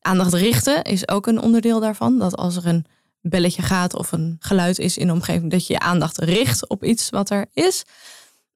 Aandacht 0.00 0.32
richten 0.32 0.82
is 0.82 1.08
ook 1.08 1.26
een 1.26 1.40
onderdeel 1.40 1.80
daarvan. 1.80 2.18
Dat 2.18 2.36
als 2.36 2.56
er 2.56 2.66
een 2.66 2.86
belletje 3.20 3.62
gaat 3.62 3.94
of 3.94 4.12
een 4.12 4.36
geluid 4.38 4.78
is 4.78 4.98
in 4.98 5.06
de 5.06 5.12
omgeving, 5.12 5.50
dat 5.50 5.66
je 5.66 5.72
je 5.72 5.78
aandacht 5.78 6.18
richt 6.18 6.68
op 6.68 6.84
iets 6.84 7.10
wat 7.10 7.30
er 7.30 7.46
is. 7.52 7.84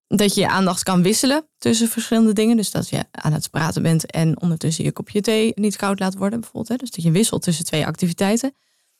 Dat 0.06 0.34
je 0.34 0.40
je 0.40 0.48
aandacht 0.48 0.82
kan 0.82 1.02
wisselen 1.02 1.46
tussen 1.58 1.88
verschillende 1.88 2.32
dingen. 2.32 2.56
Dus 2.56 2.70
dat 2.70 2.88
je 2.88 3.04
aan 3.10 3.32
het 3.32 3.50
praten 3.50 3.82
bent 3.82 4.10
en 4.10 4.40
ondertussen 4.40 4.84
je 4.84 4.92
kopje 4.92 5.20
thee 5.20 5.52
niet 5.54 5.76
koud 5.76 5.98
laat 5.98 6.16
worden, 6.16 6.40
bijvoorbeeld. 6.40 6.80
Dus 6.80 6.90
dat 6.90 7.04
je 7.04 7.10
wisselt 7.10 7.42
tussen 7.42 7.64
twee 7.64 7.86
activiteiten. 7.86 8.54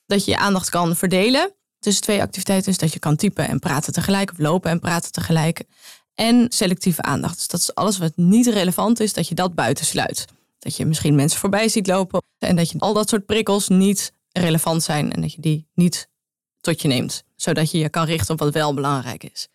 Dat 0.07 0.25
je 0.25 0.31
je 0.31 0.39
aandacht 0.39 0.71
kan 0.71 0.97
verdelen 0.97 1.53
tussen 1.79 2.03
twee 2.03 2.23
activiteiten. 2.23 2.71
Dus 2.71 2.81
dat 2.81 2.93
je 2.93 2.99
kan 2.99 3.17
typen 3.17 3.49
en 3.49 3.59
praten 3.59 3.93
tegelijk, 3.93 4.31
of 4.31 4.39
lopen 4.39 4.71
en 4.71 4.81
praten 4.81 5.13
tegelijk. 5.13 5.65
En 6.21 6.47
selectieve 6.49 7.03
aandacht. 7.03 7.37
Dus 7.37 7.49
dat 7.49 7.61
is 7.61 7.75
alles 7.75 7.99
wat 7.99 8.13
niet 8.17 8.47
relevant 8.47 9.01
is, 9.01 9.13
dat 9.13 9.29
je 9.29 9.35
dat 9.35 9.55
buitensluit. 9.55 10.25
Dat 10.59 10.77
je 10.77 10.87
misschien 10.87 11.15
mensen 11.15 11.41
voorbij 11.41 11.69
ziet 11.69 11.87
lopen 11.87 12.23
en 12.39 12.57
dat 12.57 12.71
je 12.71 12.79
al 12.79 12.93
dat 12.93 13.09
soort 13.09 13.27
prikkels 13.27 13.69
niet 13.69 14.13
relevant 14.33 14.83
zijn 14.83 15.13
en 15.13 15.21
dat 15.21 15.33
je 15.33 15.41
die 15.41 15.67
niet 15.75 16.09
tot 16.61 16.83
je 16.83 16.89
neemt. 16.89 17.25
Zodat 17.37 17.71
je 17.71 17.79
je 17.79 17.89
kan 17.89 18.05
richten 18.05 18.35
op 18.35 18.41
wat 18.41 18.53
wel 18.53 18.75
belangrijk 18.75 19.25
is. 19.25 19.49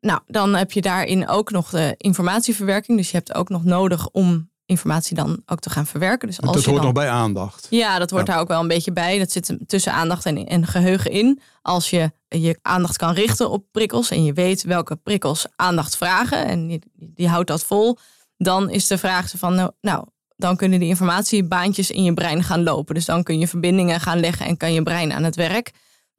Nou, 0.00 0.20
dan 0.26 0.54
heb 0.54 0.72
je 0.72 0.80
daarin 0.80 1.28
ook 1.28 1.50
nog 1.50 1.70
de 1.70 1.94
informatieverwerking. 1.96 2.96
Dus 2.98 3.10
je 3.10 3.16
hebt 3.16 3.34
ook 3.34 3.48
nog 3.48 3.64
nodig 3.64 4.08
om 4.08 4.50
informatie 4.66 5.16
dan 5.16 5.42
ook 5.46 5.60
te 5.60 5.70
gaan 5.70 5.86
verwerken. 5.86 6.28
Dus 6.28 6.40
als 6.40 6.52
dat 6.52 6.64
hoort 6.64 6.82
nog 6.82 6.92
bij 6.92 7.08
aandacht. 7.08 7.66
Ja, 7.70 7.98
dat 7.98 8.10
hoort 8.10 8.26
daar 8.26 8.38
ook 8.38 8.48
wel 8.48 8.60
een 8.60 8.68
beetje 8.68 8.92
bij. 8.92 9.18
Dat 9.18 9.32
zit 9.32 9.56
tussen 9.66 9.92
aandacht 9.92 10.26
en, 10.26 10.46
en 10.46 10.66
geheugen 10.66 11.10
in. 11.10 11.40
Als 11.62 11.90
je 11.90 12.12
je 12.28 12.58
aandacht 12.62 12.96
kan 12.96 13.14
richten 13.14 13.50
op 13.50 13.64
prikkels 13.70 14.10
en 14.10 14.24
je 14.24 14.32
weet 14.32 14.62
welke 14.62 14.96
prikkels 14.96 15.46
aandacht 15.56 15.96
vragen 15.96 16.46
en 16.46 16.66
die, 16.66 16.82
die 16.94 17.28
houdt 17.28 17.48
dat 17.48 17.64
vol, 17.64 17.98
dan 18.36 18.70
is 18.70 18.86
de 18.86 18.98
vraag 18.98 19.32
van, 19.36 19.54
nou, 19.54 19.70
nou, 19.80 20.04
dan 20.36 20.56
kunnen 20.56 20.78
die 20.78 20.88
informatiebaantjes 20.88 21.90
in 21.90 22.02
je 22.02 22.14
brein 22.14 22.42
gaan 22.42 22.62
lopen. 22.62 22.94
Dus 22.94 23.04
dan 23.04 23.22
kun 23.22 23.38
je 23.38 23.48
verbindingen 23.48 24.00
gaan 24.00 24.20
leggen 24.20 24.46
en 24.46 24.56
kan 24.56 24.72
je 24.72 24.82
brein 24.82 25.12
aan 25.12 25.24
het 25.24 25.36
werk. 25.36 25.70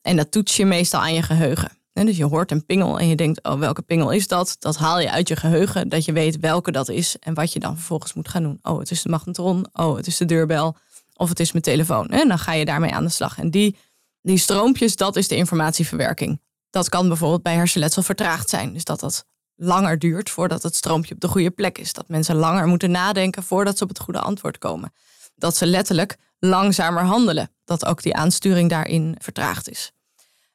En 0.01 0.15
dat 0.15 0.31
toets 0.31 0.55
je 0.55 0.65
meestal 0.65 1.01
aan 1.01 1.13
je 1.13 1.21
geheugen. 1.21 1.71
Dus 1.93 2.17
je 2.17 2.25
hoort 2.25 2.51
een 2.51 2.65
pingel 2.65 2.99
en 2.99 3.07
je 3.07 3.15
denkt, 3.15 3.43
oh, 3.43 3.59
welke 3.59 3.81
pingel 3.81 4.11
is 4.11 4.27
dat? 4.27 4.55
Dat 4.59 4.77
haal 4.77 4.99
je 4.99 5.11
uit 5.11 5.27
je 5.27 5.35
geheugen, 5.35 5.89
dat 5.89 6.05
je 6.05 6.13
weet 6.13 6.39
welke 6.39 6.71
dat 6.71 6.89
is 6.89 7.15
en 7.19 7.33
wat 7.33 7.53
je 7.53 7.59
dan 7.59 7.75
vervolgens 7.75 8.13
moet 8.13 8.29
gaan 8.29 8.43
doen. 8.43 8.59
Oh, 8.61 8.79
het 8.79 8.91
is 8.91 9.01
de 9.01 9.09
magnetron. 9.09 9.67
Oh, 9.73 9.95
het 9.95 10.07
is 10.07 10.17
de 10.17 10.25
deurbel. 10.25 10.75
Of 11.15 11.29
het 11.29 11.39
is 11.39 11.51
mijn 11.51 11.63
telefoon. 11.63 12.07
En 12.07 12.27
dan 12.27 12.39
ga 12.39 12.53
je 12.53 12.65
daarmee 12.65 12.93
aan 12.93 13.03
de 13.03 13.09
slag. 13.09 13.37
En 13.39 13.51
die 13.51 13.75
die 14.23 14.37
stroompjes, 14.37 14.95
dat 14.95 15.15
is 15.15 15.27
de 15.27 15.35
informatieverwerking. 15.35 16.41
Dat 16.69 16.89
kan 16.89 17.07
bijvoorbeeld 17.07 17.43
bij 17.43 17.55
hersenletsel 17.55 18.03
vertraagd 18.03 18.49
zijn. 18.49 18.73
Dus 18.73 18.83
dat 18.83 18.99
dat 18.99 19.25
langer 19.55 19.99
duurt 19.99 20.29
voordat 20.29 20.63
het 20.63 20.75
stroompje 20.75 21.13
op 21.13 21.19
de 21.19 21.27
goede 21.27 21.51
plek 21.51 21.77
is. 21.77 21.93
Dat 21.93 22.07
mensen 22.07 22.35
langer 22.35 22.67
moeten 22.67 22.91
nadenken 22.91 23.43
voordat 23.43 23.77
ze 23.77 23.83
op 23.83 23.89
het 23.89 23.99
goede 23.99 24.19
antwoord 24.19 24.57
komen. 24.57 24.93
Dat 25.35 25.55
ze 25.55 25.65
letterlijk 25.65 26.17
langzamer 26.39 27.03
handelen. 27.03 27.51
Dat 27.65 27.85
ook 27.85 28.01
die 28.01 28.15
aansturing 28.15 28.69
daarin 28.69 29.15
vertraagd 29.19 29.69
is. 29.69 29.91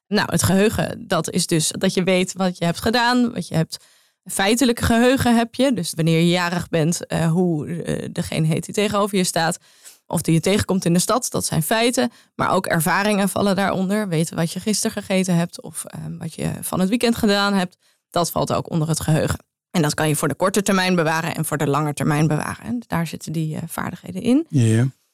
Nou, 0.09 0.29
het 0.31 0.43
geheugen, 0.43 1.05
dat 1.07 1.31
is 1.31 1.47
dus 1.47 1.73
dat 1.79 1.95
je 1.95 2.03
weet 2.03 2.33
wat 2.33 2.59
je 2.59 2.65
hebt 2.65 2.81
gedaan, 2.81 3.33
wat 3.33 3.49
je 3.49 3.55
hebt. 3.55 3.77
Feitelijk 4.25 4.81
geheugen 4.81 5.37
heb 5.37 5.55
je. 5.55 5.73
Dus 5.73 5.93
wanneer 5.95 6.19
je 6.19 6.29
jarig 6.29 6.69
bent, 6.69 7.01
uh, 7.09 7.31
hoe 7.31 7.67
uh, 7.67 8.09
degene 8.13 8.47
heet 8.47 8.65
die 8.65 8.75
tegenover 8.75 9.17
je 9.17 9.25
staat 9.25 9.59
of 10.07 10.23
die 10.23 10.35
je 10.35 10.41
tegenkomt 10.41 10.85
in 10.85 10.93
de 10.93 10.99
stad. 10.99 11.31
Dat 11.31 11.45
zijn 11.45 11.63
feiten. 11.63 12.11
Maar 12.35 12.51
ook 12.51 12.67
ervaringen 12.67 13.29
vallen 13.29 13.57
daaronder. 13.57 14.09
Weten 14.09 14.37
wat 14.37 14.53
je 14.53 14.61
gisteren 14.61 15.03
gegeten 15.03 15.35
hebt 15.35 15.63
of 15.63 15.85
ehm, 15.85 16.17
wat 16.19 16.35
je 16.35 16.51
van 16.61 16.81
het 16.81 16.89
weekend 16.89 17.17
gedaan 17.17 17.55
hebt. 17.55 17.77
Dat 18.11 18.31
valt 18.31 18.53
ook 18.53 18.71
onder 18.71 18.89
het 18.89 19.01
geheugen. 19.01 19.39
En 19.71 19.83
dat 19.83 19.95
kan 19.95 20.09
je 20.09 20.17
voor 20.17 20.29
de 20.29 20.35
korte 20.35 20.63
termijn 20.63 20.95
bewaren 20.95 21.35
en 21.35 21.45
voor 21.45 21.57
de 21.57 21.67
lange 21.67 21.95
termijn 21.95 22.27
bewaren. 22.27 22.65
En 22.65 22.83
daar 22.87 23.07
zitten 23.07 23.33
die 23.33 23.55
uh, 23.55 23.63
vaardigheden 23.67 24.23
in. 24.23 24.47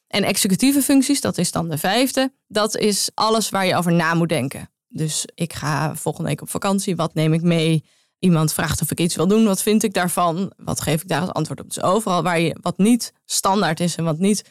En 0.06 0.24
executieve 0.24 0.82
functies, 0.82 1.20
dat 1.20 1.38
is 1.38 1.52
dan 1.52 1.68
de 1.68 1.78
vijfde. 1.78 2.32
Dat 2.46 2.76
is 2.76 3.10
alles 3.14 3.50
waar 3.50 3.66
je 3.66 3.76
over 3.76 3.92
na 3.92 4.14
moet 4.14 4.28
denken. 4.28 4.68
Dus 4.94 5.24
ik 5.34 5.52
ga 5.52 5.96
volgende 5.96 6.28
week 6.28 6.40
op 6.40 6.50
vakantie. 6.50 6.96
Wat 6.96 7.14
neem 7.14 7.32
ik 7.32 7.42
mee? 7.42 7.84
Iemand 8.18 8.52
vraagt 8.52 8.82
of 8.82 8.90
ik 8.90 9.00
iets 9.00 9.16
wil 9.16 9.26
doen. 9.26 9.44
Wat 9.44 9.62
vind 9.62 9.82
ik 9.82 9.94
daarvan? 9.94 10.52
Wat 10.56 10.80
geef 10.80 11.02
ik 11.02 11.08
daar 11.08 11.20
als 11.20 11.32
antwoord 11.32 11.60
op? 11.60 11.66
Dus 11.66 11.82
overal 11.82 12.22
waar 12.22 12.40
je 12.40 12.58
wat 12.60 12.78
niet 12.78 13.12
standaard 13.24 13.80
is 13.80 13.96
en 13.96 14.04
wat 14.04 14.18
niet 14.18 14.44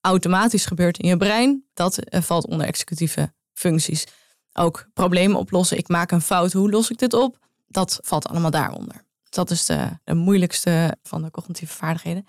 automatisch 0.00 0.66
gebeurt 0.66 0.98
in 0.98 1.08
je 1.08 1.16
brein, 1.16 1.64
dat 1.74 1.98
eh, 1.98 2.22
valt 2.22 2.46
onder 2.46 2.66
executieve 2.66 3.32
functies. 3.52 4.06
Ook 4.52 4.88
problemen 4.94 5.38
oplossen. 5.38 5.78
Ik 5.78 5.88
maak 5.88 6.10
een 6.10 6.20
fout. 6.20 6.52
Hoe 6.52 6.70
los 6.70 6.90
ik 6.90 6.98
dit 6.98 7.12
op? 7.12 7.38
Dat 7.66 7.98
valt 8.02 8.28
allemaal 8.28 8.50
daaronder. 8.50 9.06
Dat 9.28 9.50
is 9.50 9.66
de, 9.66 9.88
de 10.04 10.14
moeilijkste 10.14 10.96
van 11.02 11.22
de 11.22 11.30
cognitieve 11.30 11.74
vaardigheden. 11.74 12.26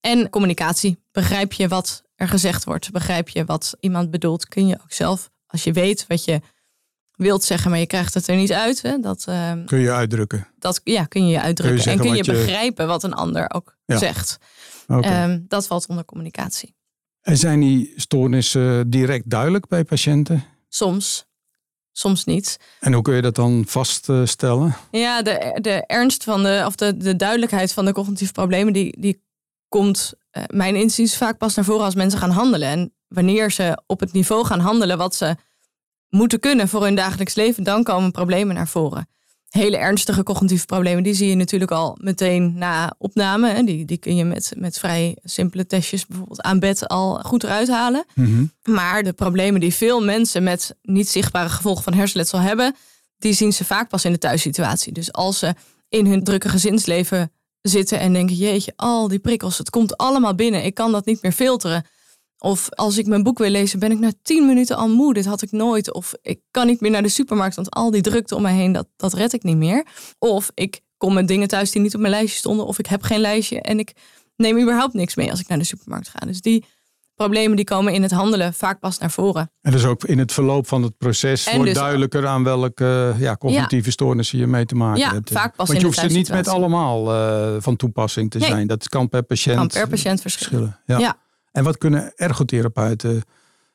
En 0.00 0.30
communicatie. 0.30 1.02
Begrijp 1.12 1.52
je 1.52 1.68
wat 1.68 2.02
er 2.14 2.28
gezegd 2.28 2.64
wordt? 2.64 2.90
Begrijp 2.90 3.28
je 3.28 3.44
wat 3.44 3.76
iemand 3.80 4.10
bedoelt? 4.10 4.48
Kun 4.48 4.66
je 4.66 4.78
ook 4.82 4.92
zelf, 4.92 5.30
als 5.46 5.64
je 5.64 5.72
weet 5.72 6.06
wat 6.06 6.24
je 6.24 6.40
wilt 7.18 7.44
zeggen, 7.44 7.70
maar 7.70 7.78
je 7.78 7.86
krijgt 7.86 8.14
het 8.14 8.26
er 8.28 8.36
niet 8.36 8.52
uit. 8.52 8.82
Hè, 8.82 8.98
dat, 8.98 9.24
ehm, 9.26 9.64
Kun 9.64 9.78
je 9.78 9.92
uitdrukken. 9.92 10.46
dat 10.58 10.80
ja, 10.84 11.04
kun 11.04 11.26
je 11.26 11.32
je 11.32 11.40
uitdrukken. 11.40 11.92
en 11.92 11.98
kun 11.98 12.14
je, 12.14 12.24
begrijpen 12.24 12.86
wat 12.86 13.02
een 13.02 13.14
ander 13.14 13.50
ook 13.54 13.76
Ja. 13.84 13.98
zegt. 13.98 14.38
Ehm, 14.86 15.40
dat 15.48 15.66
valt 15.66 15.86
onder 15.86 16.04
communicatie. 16.04 16.74
En 17.20 17.36
zijn 17.36 17.60
die 17.60 17.92
stoornissen 17.96 18.90
direct 18.90 19.30
duidelijk 19.30 19.66
bij 19.68 19.84
patiënten? 19.84 20.44
Soms, 20.68 21.26
soms 21.92 22.24
niet. 22.24 22.58
En 22.80 22.92
hoe 22.92 23.02
kun 23.02 23.14
je 23.14 23.22
dat 23.22 23.34
dan 23.34 23.64
vaststellen? 23.66 24.76
Ja, 24.90 25.22
de, 25.22 25.58
de 25.60 25.84
ernst 25.86 26.24
van 26.24 26.42
de, 26.42 26.62
of 26.66 26.74
de, 26.74 26.96
de 26.96 27.16
duidelijkheid 27.16 27.72
van 27.72 27.84
de 27.84 27.92
cognitieve 27.92 28.32
problemen, 28.32 28.72
die, 28.72 29.00
die 29.00 29.22
komt, 29.68 30.12
eh, 30.30 30.42
mijn 30.46 30.76
inziens, 30.76 31.16
vaak 31.16 31.38
pas 31.38 31.54
naar 31.54 31.64
voren 31.64 31.84
als 31.84 31.94
mensen 31.94 32.18
gaan 32.18 32.30
handelen. 32.30 32.68
En 32.68 32.94
wanneer 33.08 33.50
ze 33.50 33.82
op 33.86 34.00
het 34.00 34.12
niveau 34.12 34.44
gaan 34.44 34.60
handelen 34.60 34.98
wat 34.98 35.14
ze 35.14 35.36
moeten 36.10 36.40
kunnen 36.40 36.68
voor 36.68 36.82
hun 36.82 36.94
dagelijks 36.94 37.34
leven, 37.34 37.64
dan 37.64 37.82
komen 37.82 38.10
problemen 38.10 38.54
naar 38.54 38.68
voren. 38.68 39.08
Hele 39.48 39.76
ernstige 39.76 40.22
cognitieve 40.22 40.66
problemen, 40.66 41.02
die 41.02 41.14
zie 41.14 41.28
je 41.28 41.34
natuurlijk 41.34 41.70
al 41.70 41.98
meteen 42.00 42.54
na 42.58 42.94
opname. 42.98 43.48
Hè. 43.50 43.62
Die, 43.62 43.84
die 43.84 43.96
kun 43.96 44.16
je 44.16 44.24
met, 44.24 44.52
met 44.56 44.78
vrij 44.78 45.16
simpele 45.22 45.66
testjes, 45.66 46.06
bijvoorbeeld 46.06 46.42
aan 46.42 46.58
bed, 46.58 46.88
al 46.88 47.18
goed 47.18 47.44
eruit 47.44 47.68
halen. 47.68 48.04
Mhm. 48.14 48.44
Maar 48.62 49.02
de 49.02 49.12
problemen 49.12 49.60
die 49.60 49.74
veel 49.74 50.04
mensen 50.04 50.42
met 50.42 50.76
niet 50.82 51.08
zichtbare 51.08 51.48
gevolgen 51.48 51.82
van 51.82 51.94
hersenletsel 51.94 52.38
hebben, 52.38 52.74
die 53.18 53.32
zien 53.32 53.52
ze 53.52 53.64
vaak 53.64 53.88
pas 53.88 54.04
in 54.04 54.12
de 54.12 54.18
thuissituatie. 54.18 54.92
Dus 54.92 55.12
als 55.12 55.38
ze 55.38 55.54
in 55.88 56.06
hun 56.06 56.24
drukke 56.24 56.48
gezinsleven 56.48 57.32
zitten 57.62 58.00
en 58.00 58.12
denken: 58.12 58.36
jeetje, 58.36 58.72
al 58.76 59.08
die 59.08 59.18
prikkels, 59.18 59.58
het 59.58 59.70
komt 59.70 59.96
allemaal 59.96 60.34
binnen, 60.34 60.64
ik 60.64 60.74
kan 60.74 60.92
dat 60.92 61.06
niet 61.06 61.22
meer 61.22 61.32
filteren. 61.32 61.84
Of 62.38 62.68
als 62.70 62.98
ik 62.98 63.06
mijn 63.06 63.22
boek 63.22 63.38
wil 63.38 63.50
lezen, 63.50 63.78
ben 63.78 63.90
ik 63.90 63.98
na 63.98 64.12
tien 64.22 64.46
minuten 64.46 64.76
al 64.76 64.88
moe. 64.88 65.14
Dit 65.14 65.24
had 65.26 65.42
ik 65.42 65.50
nooit. 65.52 65.92
Of 65.92 66.12
ik 66.22 66.40
kan 66.50 66.66
niet 66.66 66.80
meer 66.80 66.90
naar 66.90 67.02
de 67.02 67.08
supermarkt, 67.08 67.56
want 67.56 67.70
al 67.70 67.90
die 67.90 68.02
drukte 68.02 68.34
om 68.34 68.42
mij 68.42 68.54
heen, 68.54 68.72
dat, 68.72 68.88
dat 68.96 69.12
red 69.12 69.32
ik 69.32 69.42
niet 69.42 69.56
meer. 69.56 69.86
Of 70.18 70.50
ik 70.54 70.80
kom 70.96 71.14
met 71.14 71.28
dingen 71.28 71.48
thuis 71.48 71.70
die 71.70 71.82
niet 71.82 71.94
op 71.94 72.00
mijn 72.00 72.12
lijstje 72.12 72.38
stonden. 72.38 72.66
Of 72.66 72.78
ik 72.78 72.86
heb 72.86 73.02
geen 73.02 73.20
lijstje 73.20 73.60
en 73.60 73.78
ik 73.78 73.92
neem 74.36 74.58
überhaupt 74.60 74.94
niks 74.94 75.14
mee 75.14 75.30
als 75.30 75.40
ik 75.40 75.48
naar 75.48 75.58
de 75.58 75.64
supermarkt 75.64 76.08
ga. 76.08 76.26
Dus 76.26 76.40
die 76.40 76.64
problemen 77.14 77.56
die 77.56 77.64
komen 77.64 77.92
in 77.92 78.02
het 78.02 78.10
handelen 78.10 78.54
vaak 78.54 78.80
pas 78.80 78.98
naar 78.98 79.10
voren. 79.10 79.50
En 79.60 79.72
dus 79.72 79.84
ook 79.84 80.04
in 80.04 80.18
het 80.18 80.32
verloop 80.32 80.66
van 80.68 80.82
het 80.82 80.96
proces 80.98 81.46
En 81.46 81.54
wordt 81.56 81.70
dus- 81.70 81.78
duidelijker 81.78 82.26
aan 82.26 82.44
welke 82.44 83.14
ja, 83.18 83.36
cognitieve 83.36 83.90
stoornissen 83.90 84.38
je 84.38 84.46
mee 84.46 84.64
te 84.64 84.74
maken 84.74 85.00
Ja, 85.00 85.12
hebt. 85.12 85.30
vaak 85.30 85.56
pas 85.56 85.68
Want 85.68 85.80
je 85.80 85.86
hoeft 85.86 85.98
ze 85.98 86.06
niet 86.06 86.28
met 86.28 86.48
allemaal 86.48 87.12
eh, 87.14 87.56
van 87.62 87.76
toepassing 87.76 88.30
te 88.30 88.38
Nee. 88.38 88.48
zijn. 88.48 88.66
Dat 88.66 88.88
kan 88.88 89.08
per 89.08 89.22
patiënt, 89.22 89.56
Kan 89.56 89.68
per 89.68 89.88
patiënt 89.88 90.20
verschillen. 90.20 90.76
verschillen. 90.84 91.00
Ja. 91.00 91.16
En 91.52 91.64
wat 91.64 91.78
kunnen 91.78 92.12
ergotherapeuten 92.16 93.22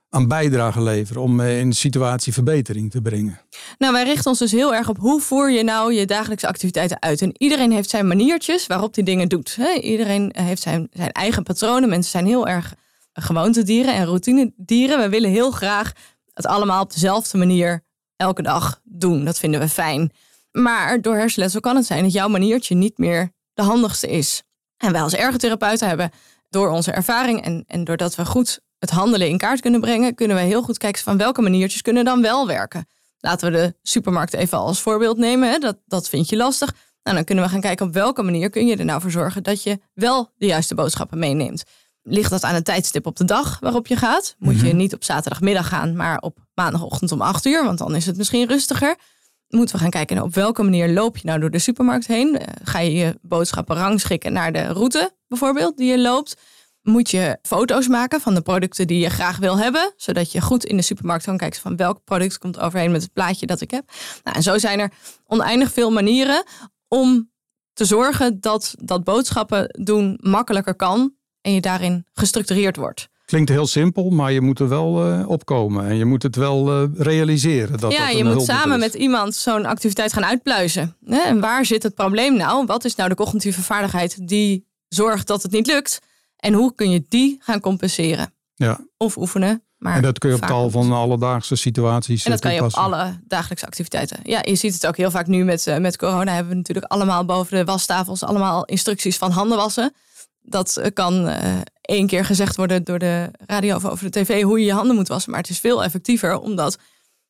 aan 0.10 0.27
bijdrage 0.27 0.82
leveren 0.82 1.22
om 1.22 1.39
eh, 1.39 1.60
in 1.60 1.70
de 1.70 1.75
situatie 1.75 2.34
verbetering 2.34 2.92
te 2.92 3.01
brengen? 3.01 3.39
Nou, 3.77 3.94
wij 3.94 4.03
richten 4.03 4.30
ons 4.30 4.39
dus 4.39 4.51
heel 4.51 4.75
erg 4.75 4.89
op 4.89 4.98
hoe 4.98 5.22
voer 5.22 5.51
je 5.51 5.63
nou 5.63 5.94
je 5.94 6.06
dagelijkse 6.06 6.48
activiteiten 6.48 7.01
uit. 7.01 7.22
En 7.22 7.36
iedereen 7.38 7.72
heeft 7.72 7.89
zijn 7.89 8.08
maniertjes 8.08 8.68
waarop 8.68 8.96
hij 8.96 9.03
dingen 9.03 9.30
doet. 9.30 9.56
hè. 9.56 9.74
Iedereen 9.74 10.36
heeft 10.38 10.62
zijn, 10.62 10.88
zijn 10.92 11.12
eigen 11.12 11.44
patronen. 11.44 11.89
Mensen 11.89 12.12
zijn 12.12 12.25
heel 12.25 12.48
erg 12.48 12.74
gewoontedieren 13.13 13.94
en 13.94 14.06
routinedieren. 14.06 15.00
We 15.00 15.10
willen 15.10 15.30
heel 15.30 15.51
graag 15.51 15.92
het 16.34 16.46
allemaal 16.46 16.82
op 16.82 16.94
dezelfde 16.94 17.38
manier 17.38 17.84
elke 18.15 18.42
dag 18.42 18.80
doen. 18.84 19.25
Dat 19.25 19.39
vinden 19.39 19.60
we 19.60 19.70
fijn. 19.70 20.12
Maar 20.51 21.01
door 21.01 21.15
hersenletsel 21.15 21.60
kan 21.60 21.75
het 21.75 21.86
zijn 21.86 22.03
dat 22.03 22.13
jouw 22.13 22.27
maniertje 22.27 22.75
niet 22.75 22.98
meer 22.98 23.32
de 23.53 23.62
handigste 23.62 24.10
is. 24.10 24.44
En 24.77 24.92
wij 24.92 25.01
als 25.01 25.13
ergotherapeuten 25.13 25.88
hebben 25.88 26.12
door 26.53 26.69
onze 26.69 26.91
ervaring 26.91 27.41
en, 27.41 27.63
en 27.67 27.83
doordat 27.83 28.15
we 28.15 28.25
goed 28.25 28.60
het 28.79 28.89
handelen 28.89 29.27
in 29.27 29.38
kaart 29.38 29.62
kunnen 29.62 29.81
brengen, 29.81 30.15
kunnen 30.15 30.36
wij 30.36 30.45
heel 30.45 30.62
goed 30.62 30.77
kijken 30.77 31.03
van 31.03 31.17
welke 31.17 31.41
maniertjes 31.41 31.81
kunnen 31.81 32.05
dan 32.05 32.22
wel 32.22 32.48
werken. 32.48 32.88
Laten 33.19 33.51
we 33.51 33.57
de 33.57 33.75
supermarkt 33.81 34.33
even 34.33 34.57
als 34.57 34.81
voorbeeld 34.81 35.17
nemen. 35.17 35.50
Hè? 35.50 35.57
Dat, 35.57 35.77
dat 35.86 36.10
vind 36.10 36.29
je 36.29 36.36
lastig. 36.36 36.74
Nou, 37.03 37.15
dan 37.15 37.25
kunnen 37.25 37.43
we 37.43 37.50
gaan 37.50 37.62
kijken 37.62 37.86
op 37.86 37.93
welke 37.93 38.24
manier 38.24 38.50
kun 38.50 38.67
je 38.67 38.75
er 38.75 38.86
nou 38.86 39.01
voor 39.01 39.12
zorgen 39.12 39.43
dat 39.43 39.63
je 39.63 39.79
wel 39.93 40.31
de 40.38 40.45
juiste 40.45 40.75
boodschappen 40.75 41.19
meeneemt. 41.19 41.63
Ligt 42.01 42.29
dat 42.29 42.43
aan 42.43 42.53
het 42.53 42.65
tijdstip 42.65 43.05
op 43.05 43.15
de 43.15 43.25
dag 43.25 43.60
waarop 43.60 43.88
je 43.88 43.95
gaat? 43.95 44.36
Moet 44.38 44.60
je 44.60 44.74
niet 44.74 44.93
op 44.93 45.03
zaterdagmiddag 45.03 45.67
gaan, 45.67 45.95
maar 45.95 46.17
op 46.17 46.38
maandagochtend 46.53 47.12
om 47.12 47.22
8 47.22 47.45
uur, 47.45 47.63
want 47.63 47.77
dan 47.77 47.95
is 47.95 48.05
het 48.05 48.17
misschien 48.17 48.48
rustiger. 48.48 48.95
Moeten 49.53 49.75
we 49.75 49.81
gaan 49.81 49.89
kijken 49.89 50.22
op 50.22 50.33
welke 50.33 50.63
manier 50.63 50.89
loop 50.89 51.17
je 51.17 51.27
nou 51.27 51.39
door 51.39 51.50
de 51.50 51.60
supermarkt 51.60 52.07
heen? 52.07 52.39
Eh, 52.39 52.48
Ga 52.63 52.79
je 52.79 52.93
je 52.93 53.19
boodschappen 53.22 53.75
rangschikken 53.75 54.33
naar 54.33 54.51
de 54.53 54.63
route 54.65 55.15
bijvoorbeeld 55.27 55.77
die 55.77 55.91
je 55.91 56.00
loopt? 56.00 56.38
Moet 56.81 57.12
je 57.12 57.38
foto's 57.41 57.88
maken 57.88 58.22
van 58.22 58.33
de 58.33 58.41
producten 58.41 58.88
die 58.88 59.00
je 59.00 59.10
graag 59.10 59.38
wil 59.38 59.57
hebben, 59.57 59.93
zodat 59.98 60.31
je 60.31 60.41
goed 60.41 60.65
in 60.65 60.75
de 60.77 60.81
supermarkt 60.81 61.24
kan 61.24 61.38
kijken 61.38 61.62
van 61.62 61.75
welk 61.75 62.03
product 62.03 62.38
komt 62.38 62.60
overeen 62.60 62.91
met 62.91 63.01
het 63.01 63.13
plaatje 63.13 63.45
dat 63.45 63.62
ik 63.62 63.72
heb. 63.72 63.91
Nou, 64.24 64.36
en 64.38 64.43
zo 64.43 64.57
zijn 64.57 64.79
er 64.79 64.91
oneindig 65.25 65.72
veel 65.72 65.91
manieren 65.91 66.43
om 66.88 67.31
te 67.74 67.86
zorgen 67.86 68.39
dat 68.39 68.75
dat 68.79 69.03
boodschappen 69.03 69.83
doen 69.83 70.17
makkelijker 70.22 70.75
kan 70.75 71.15
en 71.41 71.51
je 71.53 71.62
daarin 71.62 72.05
gestructureerd 72.13 72.75
wordt. 72.75 73.10
Klinkt 73.33 73.51
heel 73.51 73.67
simpel, 73.67 74.09
maar 74.09 74.31
je 74.31 74.41
moet 74.41 74.59
er 74.59 74.69
wel 74.69 75.05
eh, 75.05 75.29
opkomen. 75.29 75.85
En 75.85 75.95
je 75.95 76.05
moet 76.05 76.23
het 76.23 76.35
wel 76.35 76.71
eh, 76.71 76.83
realiseren. 76.97 77.79
Dat 77.79 77.91
ja, 77.91 78.07
dat 78.07 78.17
je 78.17 78.23
moet 78.23 78.43
samen 78.43 78.75
is. 78.75 78.83
met 78.83 78.93
iemand 78.93 79.35
zo'n 79.35 79.65
activiteit 79.65 80.13
gaan 80.13 80.25
uitpluizen. 80.25 80.95
Hè? 81.05 81.19
En 81.19 81.39
waar 81.39 81.65
zit 81.65 81.83
het 81.83 81.95
probleem 81.95 82.35
nou? 82.35 82.65
Wat 82.65 82.85
is 82.85 82.95
nou 82.95 83.09
de 83.09 83.15
cognitieve 83.15 83.61
vaardigheid 83.61 84.27
die 84.27 84.67
zorgt 84.87 85.27
dat 85.27 85.43
het 85.43 85.51
niet 85.51 85.67
lukt? 85.67 85.99
En 86.37 86.53
hoe 86.53 86.75
kun 86.75 86.91
je 86.91 87.05
die 87.09 87.37
gaan 87.39 87.59
compenseren? 87.59 88.33
Ja, 88.53 88.79
Of 88.97 89.17
oefenen. 89.17 89.63
Maar 89.77 89.95
en 89.95 90.01
dat 90.01 90.19
kun 90.19 90.29
je 90.29 90.35
op 90.35 90.41
tal 90.41 90.69
van 90.69 90.91
alledaagse 90.91 91.55
situaties 91.55 92.25
En 92.25 92.31
dat 92.31 92.39
eh, 92.39 92.45
kan 92.45 92.55
je 92.55 92.63
op 92.63 92.73
alle 92.73 93.19
dagelijkse 93.27 93.65
activiteiten. 93.65 94.19
Ja, 94.23 94.39
je 94.43 94.55
ziet 94.55 94.73
het 94.73 94.87
ook 94.87 94.97
heel 94.97 95.11
vaak 95.11 95.27
nu 95.27 95.43
met, 95.43 95.75
met 95.79 95.97
corona. 95.97 96.33
Hebben 96.33 96.51
we 96.51 96.57
natuurlijk 96.57 96.91
allemaal 96.91 97.25
boven 97.25 97.57
de 97.57 97.63
wastafels 97.63 98.23
allemaal 98.23 98.65
instructies 98.65 99.17
van 99.17 99.31
handen 99.31 99.57
wassen. 99.57 99.93
Dat 100.43 100.77
eh, 100.77 100.91
kan 100.93 101.27
eh, 101.27 101.57
één 101.81 102.07
keer 102.07 102.25
gezegd 102.25 102.55
worden 102.55 102.83
door 102.83 103.00
de 103.00 103.31
radio 103.45 103.75
of 103.75 103.85
over 103.85 104.12
de 104.12 104.19
tv 104.19 104.43
hoe 104.43 104.59
je 104.59 104.65
je 104.65 104.73
handen 104.73 104.95
moet 104.95 105.07
wassen. 105.07 105.31
Maar 105.31 105.39
het 105.39 105.50
is 105.50 105.59
veel 105.59 105.83
effectiever 105.83 106.39
om 106.39 106.55
dat 106.55 106.77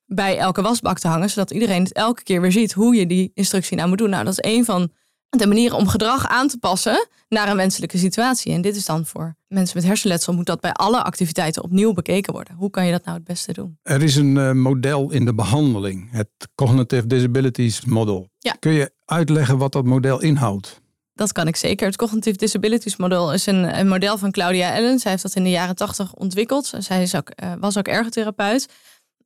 bij 0.06 0.38
elke 0.38 0.62
wasbak 0.62 1.00
te 1.00 1.08
hangen. 1.08 1.30
Zodat 1.30 1.52
iedereen 1.52 1.84
het 1.84 1.94
elke 1.94 2.24
keer 2.24 2.42
weer 2.42 2.52
ziet 2.52 2.74
hoe 2.74 2.96
je 2.96 3.08
die 3.08 3.32
instructie 3.34 3.78
nou 3.78 3.90
moet 3.90 3.98
doen. 3.98 4.10
Nou, 4.10 4.24
dat 4.24 4.40
is 4.40 4.52
een 4.52 4.66
van 4.66 4.92
de 5.30 5.48
manieren 5.48 5.78
om 5.78 5.88
gedrag 5.88 6.28
aan 6.28 6.48
te 6.48 6.58
passen 6.58 7.08
naar 7.30 7.50
een 7.50 7.56
wenselijke 7.56 7.98
situatie. 7.98 8.54
En 8.54 8.62
dit 8.62 8.76
is 8.76 8.86
dan 8.86 9.06
voor 9.06 9.36
mensen 9.48 9.78
met 9.78 9.86
hersenletsel 9.86 10.34
moet 10.34 10.46
dat 10.46 10.60
bij 10.60 10.72
alle 10.72 11.04
activiteiten 11.04 11.64
opnieuw 11.64 11.94
bekeken 11.94 12.34
worden. 12.34 12.56
Hoe 12.56 12.70
kan 12.70 12.86
je 12.86 12.92
dat 12.92 13.06
nou 13.06 13.18
het 13.18 13.26
beste 13.26 13.54
doen? 13.54 13.78
Er 13.82 14.04
is 14.04 14.16
een 14.16 14.38
eh, 14.38 14.52
model 14.52 15.12
in 15.12 15.26
de 15.26 15.34
behandeling, 15.34 16.12
het 16.12 16.30
Cognitive 16.56 17.08
Disabilities 17.08 17.86
Model. 17.86 18.28
Ja. 18.40 18.56
Kun 18.60 18.72
je 18.72 18.92
uitleggen 19.06 19.58
wat 19.58 19.72
dat 19.72 19.86
model 19.86 20.22
inhoudt? 20.22 20.82
Dat 21.14 21.32
kan 21.32 21.48
ik 21.48 21.56
zeker. 21.56 21.88
Het 21.88 21.96
Cognitive 21.96 22.38
Disabilities 22.38 22.96
Model 22.96 23.34
is 23.34 23.46
een, 23.46 23.80
een 23.80 23.88
model 23.88 24.18
van 24.18 24.32
Claudia 24.32 24.76
Allen. 24.76 25.00
Zij 25.00 25.12
heeft 25.12 25.24
dat 25.24 25.36
in 25.36 25.44
de 25.44 25.50
jaren 25.50 25.76
tachtig 25.76 26.14
ontwikkeld. 26.14 26.74
Zij 26.78 27.10
ook, 27.16 27.30
eh, 27.30 27.54
was 27.60 27.78
ook 27.78 27.88
ergotherapeut. 27.88 28.68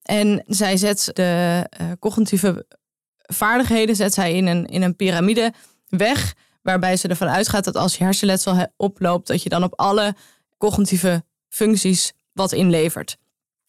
En 0.01 0.44
zij 0.48 0.77
zet 0.77 1.10
de 1.13 1.65
eh, 1.70 1.91
cognitieve 2.00 2.65
vaardigheden 3.17 3.96
zet 3.96 4.13
zij 4.13 4.34
in, 4.34 4.48
een, 4.48 4.65
in 4.65 4.82
een 4.82 4.96
piramide 4.96 5.53
weg. 5.88 6.34
Waarbij 6.62 6.98
ze 6.98 7.08
ervan 7.08 7.27
uitgaat 7.27 7.63
dat 7.63 7.75
als 7.75 7.98
je 7.98 8.03
hersenletsel 8.03 8.56
he- 8.56 8.65
oploopt, 8.77 9.27
dat 9.27 9.44
je 9.44 9.50
dan 9.50 9.63
op 9.63 9.79
alle 9.79 10.15
cognitieve 10.58 11.24
functies 11.50 12.13
wat 12.34 12.51
inlevert. 12.51 13.17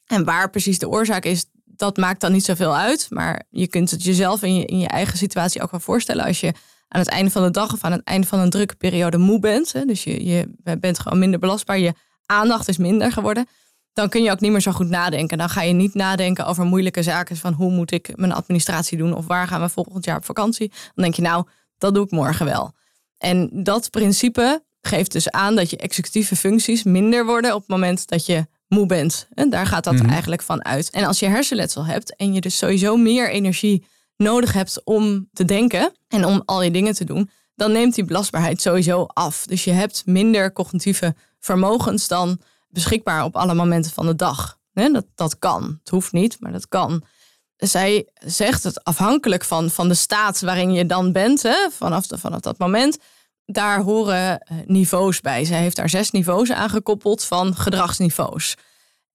En 0.06 0.25
waar 0.25 0.50
precies 0.50 0.78
de 0.78 0.88
oorzaak 0.88 1.25
is, 1.25 1.44
dat 1.64 1.96
maakt 1.96 2.20
dan 2.20 2.32
niet 2.32 2.44
zoveel 2.44 2.76
uit. 2.76 3.06
Maar 3.10 3.42
je 3.50 3.66
kunt 3.68 3.90
het 3.90 4.04
jezelf 4.04 4.42
in 4.42 4.66
in 4.66 4.78
je 4.78 4.88
eigen 4.88 5.18
situatie 5.18 5.62
ook 5.62 5.70
wel 5.70 5.80
voorstellen. 5.80 6.25
Als 6.25 6.40
je 6.40 6.52
aan 6.88 7.00
het 7.00 7.09
einde 7.09 7.30
van 7.30 7.42
de 7.42 7.50
dag 7.50 7.73
of 7.73 7.85
aan 7.85 7.92
het 7.92 8.04
einde 8.04 8.26
van 8.26 8.38
een 8.38 8.50
drukke 8.50 8.76
periode 8.76 9.18
moe 9.18 9.38
bent. 9.40 9.73
Hè, 9.73 9.85
dus 9.85 10.04
je, 10.04 10.25
je 10.25 10.50
bent 10.80 10.99
gewoon 10.99 11.18
minder 11.18 11.38
belastbaar. 11.40 11.78
Je 11.78 11.95
aandacht 12.26 12.68
is 12.68 12.76
minder 12.76 13.12
geworden. 13.12 13.47
Dan 13.92 14.09
kun 14.09 14.23
je 14.23 14.30
ook 14.30 14.40
niet 14.40 14.50
meer 14.50 14.61
zo 14.61 14.73
goed 14.73 14.88
nadenken. 14.88 15.38
Dan 15.38 15.49
ga 15.49 15.62
je 15.62 15.73
niet 15.73 15.95
nadenken 15.95 16.47
over 16.47 16.64
moeilijke 16.64 17.02
zaken. 17.02 17.37
Van 17.37 17.52
hoe 17.52 17.71
moet 17.71 17.90
ik 17.92 18.16
mijn 18.16 18.33
administratie 18.33 18.99
doen? 18.99 19.14
Of 19.16 19.26
waar 19.26 19.47
gaan 19.47 19.61
we 19.61 19.68
volgend 19.68 20.04
jaar 20.04 20.16
op 20.16 20.25
vakantie? 20.25 20.68
Dan 20.68 21.04
denk 21.04 21.14
je 21.14 21.23
nou, 21.23 21.45
dat 21.78 21.95
doe 21.95 22.04
ik 22.04 22.11
morgen 22.11 22.47
wel. 22.47 22.73
En 23.18 23.50
dat 23.52 23.90
principe 23.90 24.64
geeft 24.80 25.12
dus 25.12 25.30
aan 25.30 25.57
dat 25.57 25.71
je 25.71 25.76
executieve 25.76 26.37
functies 26.37 26.83
minder 26.83 27.25
worden 27.26 27.54
op 27.54 27.61
het 27.61 27.68
moment 27.68 28.09
dat 28.09 28.26
je 28.26 28.47
moe 28.68 28.87
bent. 28.87 29.28
En 29.35 29.50
daar 29.50 29.66
gaat 29.66 29.85
dat 29.85 29.95
Mhm. 29.95 30.09
eigenlijk 30.09 30.42
van 30.42 30.64
uit. 30.64 30.90
En 30.90 31.04
als 31.04 31.18
je 31.18 31.26
hersenletsel 31.26 31.87
hebt 31.87 32.16
en 32.16 32.33
je 32.35 32.40
dus 32.40 32.57
sowieso 32.57 32.97
meer 32.97 33.30
energie 33.30 33.87
nodig 34.18 34.52
hebt 34.52 34.84
om 34.84 35.28
te 35.32 35.44
denken 35.44 35.92
en 36.08 36.25
om 36.25 36.42
al 36.44 36.62
je 36.62 36.70
dingen 36.70 36.94
te 36.94 37.04
doen, 37.04 37.30
dan 37.54 37.72
neemt 37.72 37.94
die 37.94 38.04
belastbaarheid 38.04 38.60
sowieso 38.60 39.04
af. 39.06 39.46
Dus 39.46 39.64
je 39.64 39.70
hebt 39.70 40.02
minder 40.06 40.52
cognitieve 40.52 41.14
vermogens 41.40 42.08
dan 42.08 42.40
beschikbaar 42.68 43.25
op 43.25 43.37
alle 43.37 43.54
momenten 43.54 43.92
van 43.92 44.06
de 44.06 44.16
dag. 44.16 44.58
Dat, 44.72 45.06
dat 45.14 45.38
kan. 45.38 45.78
Het 45.78 45.88
hoeft 45.88 46.12
niet, 46.12 46.37
maar 46.40 46.52
dat 46.52 46.68
kan. 46.68 47.02
Zij 47.56 48.08
zegt 48.14 48.64
het 48.64 48.84
afhankelijk 48.84 49.44
van, 49.44 49.70
van 49.70 49.88
de 49.88 49.94
staat 49.94 50.40
waarin 50.40 50.72
je 50.72 50.87
dan 50.87 51.12
bent, 51.12 51.42
hè, 51.42 51.68
vanaf, 51.70 52.06
vanaf 52.08 52.40
dat 52.40 52.58
moment, 52.58 52.98
daar 53.44 53.80
horen 53.80 54.40
eh, 54.40 54.56
niveaus 54.66 55.20
bij. 55.20 55.44
Zij 55.44 55.60
heeft 55.60 55.76
daar 55.76 55.88
zes 55.88 56.10
niveaus 56.10 56.52
aangekoppeld 56.52 57.25
van 57.25 57.56
gedragsniveaus. 57.56 58.56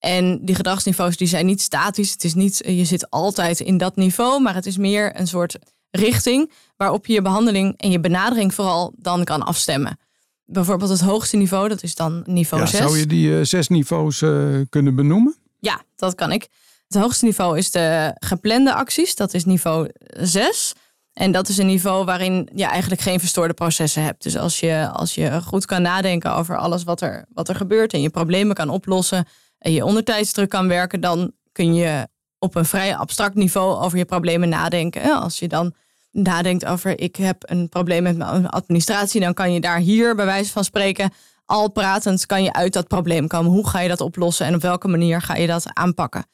En 0.03 0.45
die 0.45 0.55
gedragsniveaus 0.55 1.17
die 1.17 1.27
zijn 1.27 1.45
niet 1.45 1.61
statisch. 1.61 2.11
Het 2.11 2.23
is 2.23 2.33
niet, 2.33 2.61
je 2.65 2.85
zit 2.85 3.09
altijd 3.09 3.59
in 3.59 3.77
dat 3.77 3.95
niveau, 3.95 4.41
maar 4.41 4.53
het 4.53 4.65
is 4.65 4.77
meer 4.77 5.19
een 5.19 5.27
soort 5.27 5.57
richting 5.91 6.51
waarop 6.77 7.05
je 7.05 7.13
je 7.13 7.21
behandeling 7.21 7.73
en 7.77 7.91
je 7.91 7.99
benadering 7.99 8.53
vooral 8.53 8.93
dan 8.97 9.23
kan 9.23 9.43
afstemmen. 9.43 9.99
Bijvoorbeeld 10.45 10.89
het 10.89 11.01
hoogste 11.01 11.37
niveau, 11.37 11.69
dat 11.69 11.83
is 11.83 11.95
dan 11.95 12.23
niveau 12.25 12.63
Ja, 12.63 12.69
6. 12.69 12.79
zou 12.79 12.97
je 12.97 13.05
die 13.05 13.37
eh, 13.37 13.45
zes 13.45 13.67
niveaus 13.67 14.21
eh, 14.21 14.45
kunnen 14.69 14.95
benoemen? 14.95 15.35
Ja, 15.59 15.81
dat 15.95 16.15
kan 16.15 16.31
ik. 16.31 16.47
Het 16.87 17.01
hoogste 17.01 17.25
niveau 17.25 17.57
is 17.57 17.71
de 17.71 18.15
geplande 18.19 18.73
acties. 18.73 19.15
Dat 19.15 19.33
is 19.33 19.45
niveau 19.45 19.89
6. 20.19 20.73
En 21.13 21.31
dat 21.31 21.47
is 21.47 21.57
een 21.57 21.65
niveau 21.65 22.05
waarin 22.05 22.49
je 22.55 22.65
eigenlijk 22.65 23.01
geen 23.01 23.19
verstoorde 23.19 23.53
processen 23.53 24.03
hebt. 24.03 24.23
Dus 24.23 24.37
als 24.37 24.59
je, 24.59 24.89
als 24.93 25.15
je 25.15 25.41
goed 25.41 25.65
kan 25.65 25.81
nadenken 25.81 26.35
over 26.35 26.57
alles 26.57 26.83
wat 26.83 27.01
er, 27.01 27.25
wat 27.33 27.49
er 27.49 27.55
gebeurt 27.55 27.93
en 27.93 28.01
je 28.01 28.09
problemen 28.09 28.55
kan 28.55 28.69
oplossen 28.69 29.25
en 29.63 29.71
je 29.71 29.85
onder 29.85 30.03
tijdsdruk 30.03 30.49
kan 30.49 30.67
werken, 30.67 31.01
dan 31.01 31.31
kun 31.51 31.73
je 31.73 32.07
op 32.39 32.55
een 32.55 32.65
vrij 32.65 32.95
abstract 32.95 33.35
niveau 33.35 33.83
over 33.83 33.97
je 33.97 34.05
problemen 34.05 34.49
nadenken. 34.49 35.21
Als 35.21 35.39
je 35.39 35.47
dan 35.47 35.73
nadenkt 36.11 36.65
over 36.65 36.99
ik 36.99 37.15
heb 37.15 37.43
een 37.45 37.69
probleem 37.69 38.03
met 38.03 38.17
mijn 38.17 38.49
administratie, 38.49 39.21
dan 39.21 39.33
kan 39.33 39.53
je 39.53 39.59
daar 39.59 39.79
hier 39.79 40.15
bij 40.15 40.25
wijze 40.25 40.51
van 40.51 40.63
spreken 40.63 41.13
al 41.45 41.71
pratend 41.71 42.25
kan 42.25 42.43
je 42.43 42.53
uit 42.53 42.73
dat 42.73 42.87
probleem 42.87 43.27
komen. 43.27 43.51
Hoe 43.51 43.67
ga 43.67 43.79
je 43.79 43.87
dat 43.87 44.01
oplossen 44.01 44.45
en 44.45 44.55
op 44.55 44.61
welke 44.61 44.87
manier 44.87 45.21
ga 45.21 45.35
je 45.35 45.47
dat 45.47 45.65
aanpakken? 45.73 46.25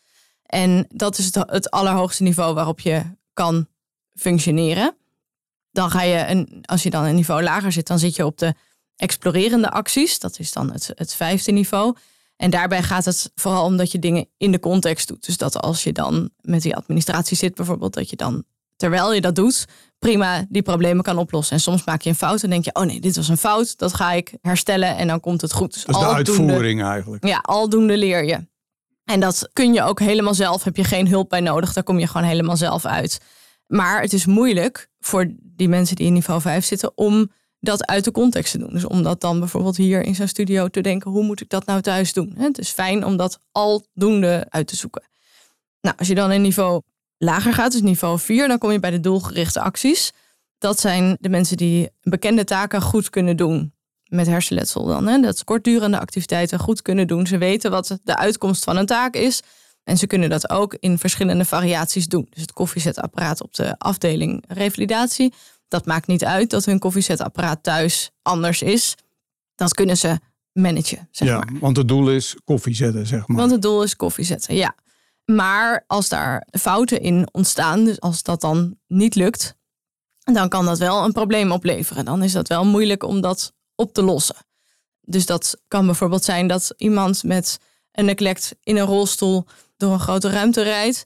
En 0.46 0.86
dat 0.90 1.18
is 1.18 1.26
het, 1.26 1.36
het 1.36 1.72
allerhoogste 1.72 2.24
niveau 2.24 2.54
waarop 2.54 2.80
je 2.80 3.02
kan 3.34 3.68
functioneren. 4.14 4.96
Dan 5.72 5.92
ga 5.92 6.02
je, 6.02 6.28
een, 6.28 6.64
als 6.66 6.84
je 6.84 6.90
dan 6.90 7.04
een 7.04 7.16
niveau 7.16 7.44
lager 7.44 7.72
zit, 7.72 7.88
dan 7.88 8.00
zit 8.00 8.16
je 8.16 8.26
op 8.26 8.38
de 8.38 8.54
explorerende 8.96 9.70
acties. 9.70 10.20
Dat 10.20 10.40
is 10.40 10.52
dan 10.52 10.72
het, 10.72 10.92
het 10.96 11.14
vijfde 11.14 11.52
niveau. 11.52 11.96
En 12.40 12.50
daarbij 12.50 12.84
gaat 12.84 13.06
het 13.06 13.32
vooral 13.36 13.64
om 13.66 13.78
dat 13.78 13.92
je 13.92 14.00
dingen 14.00 14.28
in 14.38 14.52
de 14.52 14.60
context 14.60 15.08
doet. 15.08 15.26
Dus 15.26 15.38
dat 15.38 15.62
als 15.62 15.84
je 15.84 15.92
dan 15.92 16.30
met 16.42 16.62
die 16.62 16.76
administratie 16.76 17.38
zit 17.38 17.56
bijvoorbeeld, 17.56 17.94
dat 17.94 18.10
je 18.10 18.16
dan 18.16 18.44
terwijl 18.76 19.14
je 19.14 19.22
dat 19.22 19.36
doet, 19.36 19.66
prima 19.98 20.46
die 20.50 20.62
problemen 20.62 21.04
kan 21.04 21.18
oplossen. 21.18 21.56
En 21.56 21.62
soms 21.62 21.84
maak 21.84 22.02
je 22.02 22.10
een 22.10 22.16
fout 22.16 22.44
en 22.44 22.50
denk 22.50 22.66
je, 22.66 22.74
oh 22.76 22.84
nee, 22.84 23.00
dit 23.02 23.16
was 23.16 23.28
een 23.28 23.38
fout, 23.38 23.78
dat 23.78 23.94
ga 23.94 24.12
ik 24.12 24.34
herstellen 24.42 24.98
en 24.98 25.08
dan 25.08 25.20
komt 25.20 25.42
het 25.42 25.54
goed. 25.54 25.74
Dus 25.74 25.84
Dat 25.84 25.96
is 25.96 26.02
de 26.02 26.08
uitvoering 26.08 26.84
eigenlijk. 26.84 27.26
ja, 27.26 27.40
aldoende 27.42 27.98
leer 27.98 28.26
je. 28.26 28.48
En 29.04 29.20
dat 29.20 29.50
kun 29.54 29.74
je 29.74 29.84
ook 29.84 30.00
helemaal 30.00 30.34
zelf. 30.34 30.64
Heb 30.64 30.76
je 30.76 30.84
geen 30.84 31.08
hulp 31.08 31.30
bij 31.30 31.42
nodig. 31.42 31.74
Daar 31.74 31.84
kom 31.84 32.00
je 32.00 32.08
gewoon 32.08 32.28
helemaal 32.28 32.58
zelf 32.58 32.86
uit. 32.86 33.20
Maar 33.68 34.02
het 34.02 34.14
is 34.14 34.26
moeilijk 34.26 34.90
voor 35.00 35.34
die 35.40 35.70
mensen 35.70 35.96
die 35.96 36.06
in 36.06 36.14
niveau 36.14 36.42
5 36.42 36.66
zitten 36.66 36.98
om 36.98 37.32
dat 37.60 37.86
uit 37.86 38.04
de 38.04 38.12
context 38.12 38.52
te 38.52 38.58
doen. 38.58 38.74
Dus 38.74 38.86
om 38.86 39.04
dat 39.04 39.22
dan 39.22 39.40
bijvoorbeeld 39.40 39.78
hier 39.78 40.02
in 40.02 40.16
zo'n 40.16 40.28
studio 40.28 40.68
te 40.68 40.82
denken, 40.82 41.12
hoe 41.12 41.24
moet 41.24 41.42
ik 41.42 41.50
dat 41.50 41.66
nou 41.66 41.82
thuis 41.82 42.14
doen? 42.14 42.34
Het 42.38 42.58
is 42.58 42.70
fijn 42.70 43.06
om 43.06 43.18
dat 43.18 43.40
aldoende 43.52 44.46
uit 44.50 44.68
te 44.68 44.76
zoeken. 44.76 45.04
Nou, 45.82 45.96
als 45.98 46.08
je 46.08 46.16
dan 46.16 46.32
in 46.32 46.42
niveau 46.42 46.82
lager 47.18 47.54
gaat, 47.54 47.72
dus 47.72 47.82
niveau 47.82 48.20
4, 48.20 48.48
dan 48.48 48.58
kom 48.58 48.72
je 48.72 48.80
bij 48.80 48.92
de 48.92 49.00
doelgerichte 49.00 49.62
acties. 49.62 50.12
Dat 50.58 50.80
zijn 50.80 51.18
de 51.20 51.30
mensen 51.30 51.58
die 51.58 51.90
bekende 52.02 52.44
taken 52.44 52.82
goed 52.82 53.10
kunnen 53.10 53.38
doen 53.38 53.74
met 54.06 54.28
hersenletsel 54.28 54.86
dan. 54.86 55.08
Hè? 55.08 55.20
Dat 55.20 55.44
kortdurende 55.44 56.00
activiteiten 56.00 56.60
goed 56.60 56.82
kunnen 56.82 57.08
doen. 57.08 57.28
Ze 57.28 57.38
weten 57.38 57.72
wat 57.72 58.00
de 58.04 58.18
uitkomst 58.18 58.64
van 58.64 58.78
een 58.78 58.86
taak 58.86 59.16
is. 59.16 59.42
En 59.84 59.98
ze 59.98 60.08
kunnen 60.08 60.30
dat 60.30 60.50
ook 60.50 60.76
in 60.80 60.98
verschillende 60.98 61.46
variaties 61.46 62.08
doen. 62.08 62.28
Dus 62.30 62.42
het 62.42 62.54
koffiezetapparaat 62.54 63.42
op 63.42 63.54
de 63.54 63.76
afdeling 63.78 64.44
revalidatie. 64.48 65.34
Dat 65.70 65.86
maakt 65.86 66.08
niet 66.08 66.26
uit 66.26 66.50
dat 66.50 66.66
hun 66.66 66.80
koffiezetapparaat 66.80 67.64
thuis 67.64 68.12
anders 68.22 68.62
is. 68.62 68.96
Dat 69.56 69.74
kunnen 69.74 69.98
ze 69.98 70.20
managen, 70.54 71.08
zeg 71.12 71.28
ja, 71.28 71.38
maar. 71.38 71.60
want 71.60 71.78
het 71.78 71.88
doel 71.88 72.12
is 72.12 72.36
koffie 72.44 72.76
zetten, 72.76 73.08
zeg 73.08 73.28
maar. 73.28 73.38
Want 73.38 73.52
het 73.52 73.62
doel 73.62 73.84
is 73.84 73.96
koffie 73.96 74.26
zetten, 74.26 74.56
ja. 74.56 74.76
Maar 75.26 75.84
als 75.88 76.10
daar 76.10 76.48
fouten 76.52 77.02
in 77.02 77.28
ontstaan, 77.32 77.84
dus 77.84 78.00
als 78.00 78.24
dat 78.24 78.42
dan 78.42 78.78
niet 78.88 79.16
lukt, 79.16 79.56
dan 80.34 80.50
kan 80.50 80.66
dat 80.66 80.78
wel 80.78 81.04
een 81.04 81.12
probleem 81.12 81.52
opleveren. 81.52 82.06
Dan 82.06 82.24
is 82.24 82.32
dat 82.32 82.48
wel 82.48 82.66
moeilijk 82.66 83.04
om 83.04 83.22
dat 83.22 83.54
op 83.76 83.94
te 83.94 84.02
lossen. 84.02 84.36
Dus 85.02 85.26
dat 85.26 85.62
kan 85.68 85.86
bijvoorbeeld 85.86 86.24
zijn 86.24 86.48
dat 86.48 86.74
iemand 86.78 87.24
met 87.24 87.60
een 87.92 88.06
neglect 88.06 88.56
in 88.64 88.78
een 88.78 88.86
rolstoel 88.86 89.46
door 89.78 89.94
een 89.94 90.00
grote 90.00 90.30
ruimte 90.30 90.62
rijdt. 90.62 91.06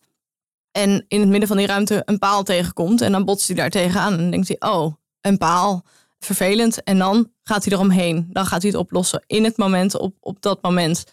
En 0.73 1.05
in 1.07 1.19
het 1.19 1.29
midden 1.29 1.47
van 1.47 1.57
die 1.57 1.67
ruimte 1.67 2.01
een 2.05 2.19
paal 2.19 2.43
tegenkomt. 2.43 3.01
En 3.01 3.11
dan 3.11 3.25
botst 3.25 3.47
hij 3.47 3.55
daar 3.55 3.69
tegenaan. 3.69 4.17
En 4.17 4.31
denkt 4.31 4.47
hij, 4.47 4.71
oh, 4.71 4.93
een 5.21 5.37
paal. 5.37 5.83
Vervelend. 6.19 6.83
En 6.83 6.97
dan 6.97 7.31
gaat 7.43 7.63
hij 7.63 7.73
eromheen. 7.73 8.29
Dan 8.31 8.45
gaat 8.45 8.61
hij 8.61 8.71
het 8.71 8.79
oplossen 8.79 9.23
in 9.27 9.43
het 9.43 9.57
moment, 9.57 9.97
op, 9.97 10.15
op 10.19 10.41
dat 10.41 10.61
moment. 10.61 11.03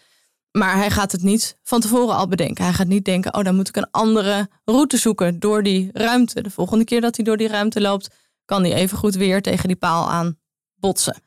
Maar 0.51 0.75
hij 0.75 0.91
gaat 0.91 1.11
het 1.11 1.23
niet 1.23 1.57
van 1.63 1.81
tevoren 1.81 2.15
al 2.15 2.27
bedenken. 2.27 2.63
Hij 2.63 2.73
gaat 2.73 2.87
niet 2.87 3.05
denken, 3.05 3.33
oh, 3.33 3.43
dan 3.43 3.55
moet 3.55 3.67
ik 3.67 3.75
een 3.75 3.91
andere 3.91 4.49
route 4.65 4.97
zoeken 4.97 5.39
door 5.39 5.63
die 5.63 5.89
ruimte. 5.93 6.41
De 6.41 6.49
volgende 6.49 6.83
keer 6.83 7.01
dat 7.01 7.15
hij 7.15 7.25
door 7.25 7.37
die 7.37 7.47
ruimte 7.47 7.81
loopt, 7.81 8.09
kan 8.45 8.63
hij 8.63 8.73
even 8.73 8.97
goed 8.97 9.15
weer 9.15 9.41
tegen 9.41 9.67
die 9.67 9.77
paal 9.77 10.09
aan 10.09 10.37
botsen. 10.75 11.21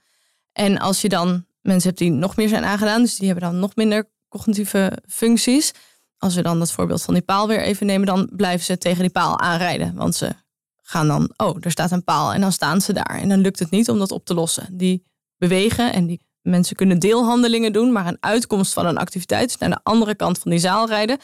En 0.52 0.78
als 0.78 1.00
je 1.00 1.08
dan 1.08 1.46
mensen 1.60 1.88
hebt 1.88 2.00
die 2.00 2.10
nog 2.10 2.36
meer 2.36 2.48
zijn 2.48 2.64
aangedaan, 2.64 3.02
dus 3.02 3.16
die 3.16 3.26
hebben 3.26 3.50
dan 3.50 3.58
nog 3.58 3.76
minder 3.76 4.10
cognitieve 4.28 4.92
functies. 5.06 5.72
Als 6.18 6.34
we 6.34 6.42
dan 6.42 6.58
dat 6.58 6.72
voorbeeld 6.72 7.02
van 7.02 7.14
die 7.14 7.22
paal 7.22 7.48
weer 7.48 7.60
even 7.60 7.86
nemen, 7.86 8.06
dan 8.06 8.30
blijven 8.32 8.64
ze 8.64 8.78
tegen 8.78 9.00
die 9.00 9.10
paal 9.10 9.40
aanrijden. 9.40 9.94
Want 9.94 10.14
ze 10.14 10.32
gaan 10.82 11.06
dan, 11.06 11.32
oh, 11.36 11.56
er 11.60 11.70
staat 11.70 11.90
een 11.90 12.04
paal 12.04 12.32
en 12.32 12.40
dan 12.40 12.52
staan 12.52 12.80
ze 12.80 12.92
daar. 12.92 13.18
En 13.20 13.28
dan 13.28 13.40
lukt 13.40 13.58
het 13.58 13.70
niet 13.70 13.88
om 13.88 13.98
dat 13.98 14.10
op 14.10 14.24
te 14.24 14.34
lossen. 14.34 14.76
Die 14.76 15.04
bewegen 15.36 15.92
en 15.92 16.06
die 16.06 16.20
mensen 16.42 16.76
kunnen 16.76 16.98
deelhandelingen 16.98 17.72
doen, 17.72 17.92
maar 17.92 18.06
een 18.06 18.16
uitkomst 18.20 18.72
van 18.72 18.86
een 18.86 18.98
activiteit, 18.98 19.46
dus 19.48 19.58
naar 19.58 19.70
de 19.70 19.80
andere 19.82 20.14
kant 20.14 20.38
van 20.38 20.50
die 20.50 20.60
zaal 20.60 20.88
rijden, 20.88 21.18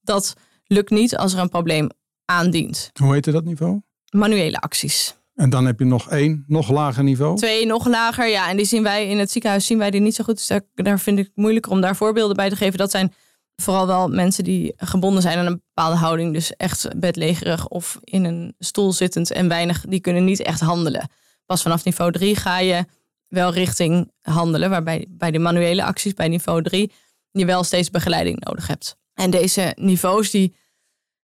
dat 0.00 0.34
lukt 0.66 0.90
niet 0.90 1.16
als 1.16 1.32
er 1.32 1.38
een 1.38 1.48
probleem 1.48 1.88
aandient. 2.24 2.90
Hoe 3.00 3.12
heette 3.12 3.30
dat 3.30 3.44
niveau? 3.44 3.80
Manuele 4.10 4.58
acties. 4.58 5.14
En 5.34 5.50
dan 5.50 5.66
heb 5.66 5.78
je 5.78 5.84
nog 5.84 6.10
één, 6.10 6.44
nog 6.46 6.70
lager 6.70 7.02
niveau. 7.04 7.36
Twee 7.36 7.66
nog 7.66 7.86
lager, 7.86 8.28
ja. 8.28 8.48
En 8.48 8.56
die 8.56 8.66
zien 8.66 8.82
wij 8.82 9.08
in 9.08 9.18
het 9.18 9.30
ziekenhuis 9.30 9.66
zien 9.66 9.78
wij 9.78 9.90
die 9.90 10.00
niet 10.00 10.14
zo 10.14 10.24
goed. 10.24 10.36
Dus 10.36 10.46
daar, 10.46 10.62
daar 10.74 11.00
vind 11.00 11.18
ik 11.18 11.24
het 11.24 11.36
moeilijker 11.36 11.72
om 11.72 11.80
daar 11.80 11.96
voorbeelden 11.96 12.36
bij 12.36 12.48
te 12.48 12.56
geven. 12.56 12.78
Dat 12.78 12.90
zijn 12.90 13.12
vooral 13.56 13.86
wel 13.86 14.08
mensen 14.08 14.44
die 14.44 14.72
gebonden 14.76 15.22
zijn 15.22 15.38
aan 15.38 15.46
een 15.46 15.62
bepaalde 15.74 15.96
houding. 15.96 16.32
Dus 16.32 16.56
echt 16.56 16.88
bedlegerig 16.96 17.68
of 17.68 17.98
in 18.04 18.24
een 18.24 18.54
stoel 18.58 18.92
zittend 18.92 19.30
en 19.30 19.48
weinig. 19.48 19.84
Die 19.88 20.00
kunnen 20.00 20.24
niet 20.24 20.42
echt 20.42 20.60
handelen. 20.60 21.10
Pas 21.46 21.62
vanaf 21.62 21.84
niveau 21.84 22.12
3 22.12 22.36
ga 22.36 22.58
je 22.58 22.84
wel 23.28 23.52
richting 23.52 24.12
handelen. 24.20 24.70
Waarbij 24.70 25.06
bij 25.08 25.30
de 25.30 25.38
manuele 25.38 25.84
acties 25.84 26.14
bij 26.14 26.28
niveau 26.28 26.62
3 26.62 26.92
je 27.30 27.44
wel 27.44 27.64
steeds 27.64 27.90
begeleiding 27.90 28.44
nodig 28.44 28.66
hebt. 28.66 28.96
En 29.14 29.30
deze 29.30 29.72
niveaus 29.76 30.30
die 30.30 30.54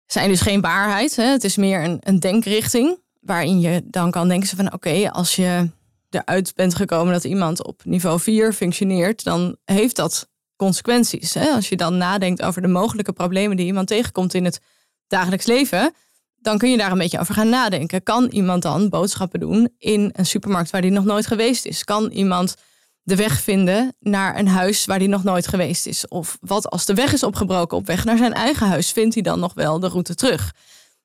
zijn 0.07 0.29
dus 0.29 0.41
geen 0.41 0.61
waarheid. 0.61 1.17
Hè? 1.17 1.25
Het 1.25 1.45
is 1.45 1.57
meer 1.57 1.85
een, 1.85 1.99
een 2.01 2.21
denkrichting 2.21 2.99
waarin 3.21 3.61
je 3.61 3.83
dan 3.85 4.11
kan 4.11 4.29
denken 4.29 4.57
van 4.57 4.73
oké, 4.73 5.11
als 5.11 5.37
je 5.37 5.71
eruit 6.11 6.55
bent 6.55 6.75
gekomen 6.75 7.13
dat 7.13 7.25
iemand 7.25 7.65
op 7.65 7.85
niveau 7.85 8.21
4 8.21 8.53
functioneert, 8.53 9.25
dan 9.25 9.57
heeft 9.65 9.97
dat 9.97 10.29
consequenties. 10.57 11.35
Hè? 11.35 11.49
Als 11.49 11.69
je 11.69 11.77
dan 11.77 11.97
nadenkt 11.97 12.43
over 12.43 12.63
de 12.63 12.69
mogelijke 12.69 13.13
problemen 13.13 13.57
die 13.57 13.67
iemand 13.67 13.89
tegenkomt 13.89 14.35
in 14.35 14.45
het 14.45 14.61
dagelijks 15.07 15.47
leven, 15.47 15.95
dan 16.37 16.59
kun 16.59 16.71
je 16.71 16.77
daar 16.77 16.93
een 16.93 16.99
beetje 16.99 17.19
over 17.19 17.35
gaan 17.35 17.49
nadenken. 17.49 18.03
Kan 18.03 18.25
iemand 18.25 18.63
dan 18.63 18.89
boodschappen 18.89 19.41
doen 19.41 19.69
in 19.79 20.11
een 20.13 20.27
supermarkt 20.27 20.71
waar 20.71 20.81
die 20.81 20.91
nog 20.91 21.05
nooit 21.05 21.27
geweest 21.27 21.67
is? 21.67 21.85
Kan 21.85 22.11
iemand 22.11 22.55
de 23.03 23.17
weg 23.17 23.41
vinden 23.41 23.97
naar 24.01 24.39
een 24.39 24.49
huis 24.49 24.85
waar 24.85 24.99
hij 24.99 25.07
nog 25.07 25.25
nooit 25.25 25.49
geweest 25.49 25.87
is? 25.87 26.09
Of 26.09 26.39
wat 26.41 26.71
als 26.71 26.85
de 26.85 26.95
weg 26.95 27.13
is 27.13 27.23
opgebroken 27.23 27.77
op 27.77 27.87
weg 27.87 28.05
naar 28.05 28.17
zijn 28.17 28.33
eigen 28.33 28.67
huis, 28.69 28.93
vindt 28.93 29.15
hij 29.15 29.23
dan 29.23 29.41
nog 29.41 29.55
wel 29.55 29.81
de 29.81 29.89
route 29.89 30.15
terug? 30.15 30.55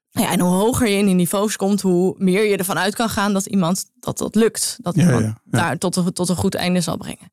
Ja, 0.10 0.32
en 0.32 0.40
hoe 0.40 0.52
hoger 0.54 0.88
je 0.88 0.98
in 0.98 1.06
die 1.06 1.16
niveaus 1.16 1.56
komt, 1.56 1.82
hoe 1.82 2.16
meer 2.18 2.44
je 2.46 2.58
ervan 2.58 2.78
uit 2.78 2.96
kan 2.96 3.10
gaan 3.10 3.34
dat 3.34 3.46
iemand 3.46 3.86
dat 4.00 4.18
dat 4.18 4.36
lukt. 4.36 4.78
Dat 4.82 4.96
Ja, 4.96 5.02
iemand 5.02 5.24
ja, 5.24 5.38
ja. 5.52 5.58
daar 5.60 5.78
tot 5.78 5.96
een, 5.96 6.14
tot 6.14 6.30
een 6.30 6.36
goed 6.36 6.56
einde 6.56 6.82
zal 6.82 6.98
brengen. 6.98 7.32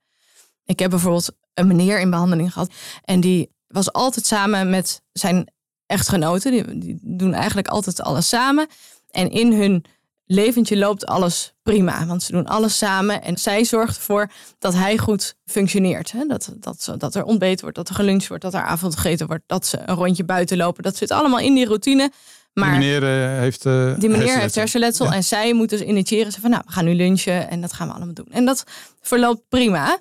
Ik 0.68 0.78
heb 0.78 0.90
bijvoorbeeld 0.90 1.30
een 1.54 1.66
meneer 1.66 2.00
in 2.00 2.10
behandeling 2.10 2.52
gehad. 2.52 2.70
En 3.04 3.20
die 3.20 3.50
was 3.66 3.92
altijd 3.92 4.26
samen 4.26 4.70
met 4.70 5.02
zijn 5.12 5.52
echtgenoten. 5.86 6.50
Die, 6.50 6.78
die 6.78 6.98
doen 7.02 7.34
eigenlijk 7.34 7.68
altijd 7.68 8.00
alles 8.00 8.28
samen. 8.28 8.66
En 9.10 9.30
in 9.30 9.52
hun 9.52 9.84
leventje 10.26 10.76
loopt 10.76 11.06
alles 11.06 11.54
prima. 11.62 12.06
Want 12.06 12.22
ze 12.22 12.32
doen 12.32 12.46
alles 12.46 12.78
samen. 12.78 13.22
En 13.22 13.36
zij 13.38 13.64
zorgt 13.64 13.96
ervoor 13.96 14.30
dat 14.58 14.74
hij 14.74 14.98
goed 14.98 15.36
functioneert. 15.44 16.12
Hè? 16.12 16.26
Dat, 16.26 16.52
dat, 16.54 16.94
dat 16.98 17.14
er 17.14 17.24
ontbeten 17.24 17.60
wordt, 17.60 17.76
dat 17.76 17.88
er 17.88 17.94
geluncht 17.94 18.28
wordt, 18.28 18.42
dat 18.42 18.54
er 18.54 18.62
avond 18.62 18.96
gegeten 18.96 19.26
wordt. 19.26 19.44
Dat 19.46 19.66
ze 19.66 19.78
een 19.86 19.94
rondje 19.94 20.24
buiten 20.24 20.56
lopen. 20.56 20.82
Dat 20.82 20.96
zit 20.96 21.10
allemaal 21.10 21.40
in 21.40 21.54
die 21.54 21.66
routine. 21.66 22.10
Maar 22.52 22.70
die 22.70 22.78
meneer 22.78 23.32
uh, 23.32 23.38
heeft 23.38 23.64
uh, 23.64 23.98
Die 23.98 24.08
meneer 24.08 24.38
heeft 24.38 24.54
hersenletsel. 24.54 25.06
Ja. 25.06 25.12
En 25.12 25.24
zij 25.24 25.52
moet 25.52 25.68
dus 25.68 25.80
initiëren. 25.80 26.32
Ze 26.32 26.40
van 26.40 26.50
nou, 26.50 26.62
we 26.66 26.72
gaan 26.72 26.84
nu 26.84 26.94
lunchen. 26.94 27.50
En 27.50 27.60
dat 27.60 27.72
gaan 27.72 27.88
we 27.88 27.94
allemaal 27.94 28.14
doen. 28.14 28.28
En 28.30 28.44
dat 28.44 28.64
verloopt 29.00 29.42
prima. 29.48 29.98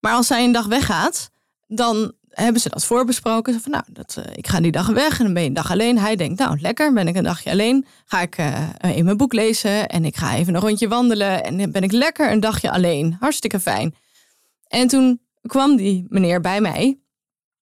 Maar 0.00 0.12
als 0.12 0.26
zij 0.26 0.44
een 0.44 0.52
dag 0.52 0.66
weggaat, 0.66 1.30
dan 1.66 2.12
hebben 2.30 2.60
ze 2.60 2.68
dat 2.68 2.84
voorbesproken. 2.84 3.52
Ze 3.52 3.60
van 3.60 3.72
nou, 3.72 3.84
dat, 3.92 4.16
uh, 4.18 4.24
ik 4.34 4.46
ga 4.46 4.60
die 4.60 4.72
dag 4.72 4.86
weg 4.86 5.18
en 5.18 5.24
dan 5.24 5.34
ben 5.34 5.42
je 5.42 5.48
een 5.48 5.54
dag 5.54 5.70
alleen. 5.70 5.98
Hij 5.98 6.16
denkt, 6.16 6.38
nou 6.38 6.60
lekker, 6.60 6.92
ben 6.92 7.08
ik 7.08 7.16
een 7.16 7.24
dagje 7.24 7.50
alleen. 7.50 7.86
Ga 8.04 8.20
ik 8.20 8.38
uh, 8.38 8.68
in 8.96 9.04
mijn 9.04 9.16
boek 9.16 9.32
lezen 9.32 9.88
en 9.88 10.04
ik 10.04 10.16
ga 10.16 10.36
even 10.36 10.54
een 10.54 10.60
rondje 10.60 10.88
wandelen. 10.88 11.44
En 11.44 11.58
dan 11.58 11.70
ben 11.70 11.82
ik 11.82 11.92
lekker 11.92 12.30
een 12.32 12.40
dagje 12.40 12.70
alleen. 12.70 13.16
Hartstikke 13.20 13.60
fijn. 13.60 13.94
En 14.66 14.88
toen 14.88 15.20
kwam 15.42 15.76
die 15.76 16.06
meneer 16.08 16.40
bij 16.40 16.60
mij, 16.60 16.98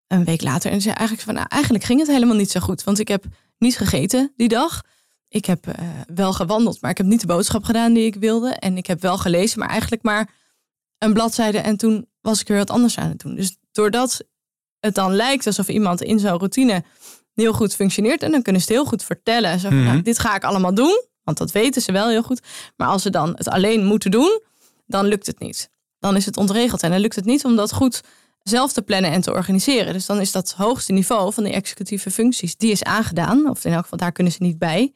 een 0.07 0.24
week 0.24 0.42
later, 0.42 0.70
en 0.70 0.81
zei 0.81 0.94
eigenlijk 0.94 1.27
van 1.27 1.35
nou, 1.35 1.46
eigenlijk 1.48 1.85
ging 1.85 2.01
het 2.01 2.09
helemaal 2.09 2.37
niet 2.37 2.51
zo 2.51 2.61
goed. 2.61 2.85
Want 2.85 2.98
ik 2.98 3.09
heb 3.09 3.24
niet 3.59 3.77
gegeten 3.77 4.33
die 4.37 4.48
dag. 4.48 4.83
Ik 5.29 5.44
heb 5.44 5.66
wel 6.14 6.33
gewandeld, 6.33 6.81
maar 6.81 6.90
ik 6.90 6.96
heb 6.96 7.07
niet 7.07 7.20
de 7.20 7.27
boodschap 7.27 7.64
gedaan 7.64 7.92
die 7.92 8.07
ik 8.07 8.14
wilde. 8.14 8.51
En 8.51 8.77
ik 8.77 8.87
heb 8.87 9.01
wel 9.01 9.18
gelezen, 9.18 9.59
maar 9.59 9.68
eigenlijk 9.68 10.03
maar 10.03 10.31
een 10.98 11.12
bladzijde. 11.12 11.58
En 11.58 11.76
toen 11.76 12.06
was 12.20 12.40
ik 12.40 12.48
weer 12.48 12.58
wat 12.58 12.70
anders 12.70 12.98
aan 12.98 13.08
het 13.08 13.20
doen. 13.20 13.34
Dus 13.34 13.56
doordat 13.72 14.24
het 14.80 14.94
dan 14.94 15.14
lijkt 15.14 15.46
alsof 15.46 15.68
iemand 15.68 16.02
in 16.02 16.18
zo'n 16.18 16.38
routine 16.38 16.84
heel 17.34 17.52
goed 17.52 17.74
functioneert. 17.74 18.22
En 18.22 18.30
dan 18.30 18.42
kunnen 18.42 18.62
ze 18.62 18.68
het 18.68 18.76
heel 18.76 18.87
goed 18.88 19.04
vertellen. 19.04 19.61
Zo 19.61 19.68
van, 19.68 19.84
nou, 19.84 20.02
dit 20.02 20.18
ga 20.18 20.34
ik 20.34 20.44
allemaal 20.44 20.74
doen. 20.74 21.02
Want 21.22 21.38
dat 21.38 21.52
weten 21.52 21.82
ze 21.82 21.92
wel 21.92 22.08
heel 22.08 22.22
goed. 22.22 22.42
Maar 22.76 22.88
als 22.88 23.02
ze 23.02 23.11
dan 23.11 23.32
het 23.37 23.48
alleen 23.48 23.84
moeten 23.84 24.11
doen, 24.11 24.40
dan 24.87 25.06
lukt 25.06 25.26
het 25.26 25.38
niet. 25.38 25.70
Dan 25.98 26.16
is 26.16 26.26
het 26.26 26.37
ontregeld. 26.37 26.82
En 26.82 26.90
dan 26.90 27.00
lukt 27.00 27.16
het 27.16 27.24
niet 27.24 27.44
om 27.44 27.56
dat 27.56 27.72
goed 27.72 28.00
zelf 28.42 28.72
te 28.72 28.82
plannen 28.82 29.11
en 29.11 29.20
te 29.20 29.32
organiseren. 29.32 29.92
Dus 29.92 30.06
dan 30.06 30.20
is 30.20 30.32
dat 30.32 30.54
hoogste 30.56 30.92
niveau 30.92 31.32
van 31.32 31.44
die 31.44 31.52
executieve 31.52 32.11
functies, 32.11 32.56
die 32.56 32.70
is 32.70 32.82
aangedaan. 32.82 33.48
Of 33.50 33.64
in 33.64 33.72
elk 33.72 33.82
geval, 33.82 33.98
daar 33.98 34.12
kunnen 34.12 34.32
ze 34.32 34.42
niet 34.42 34.58
bij. 34.58 34.94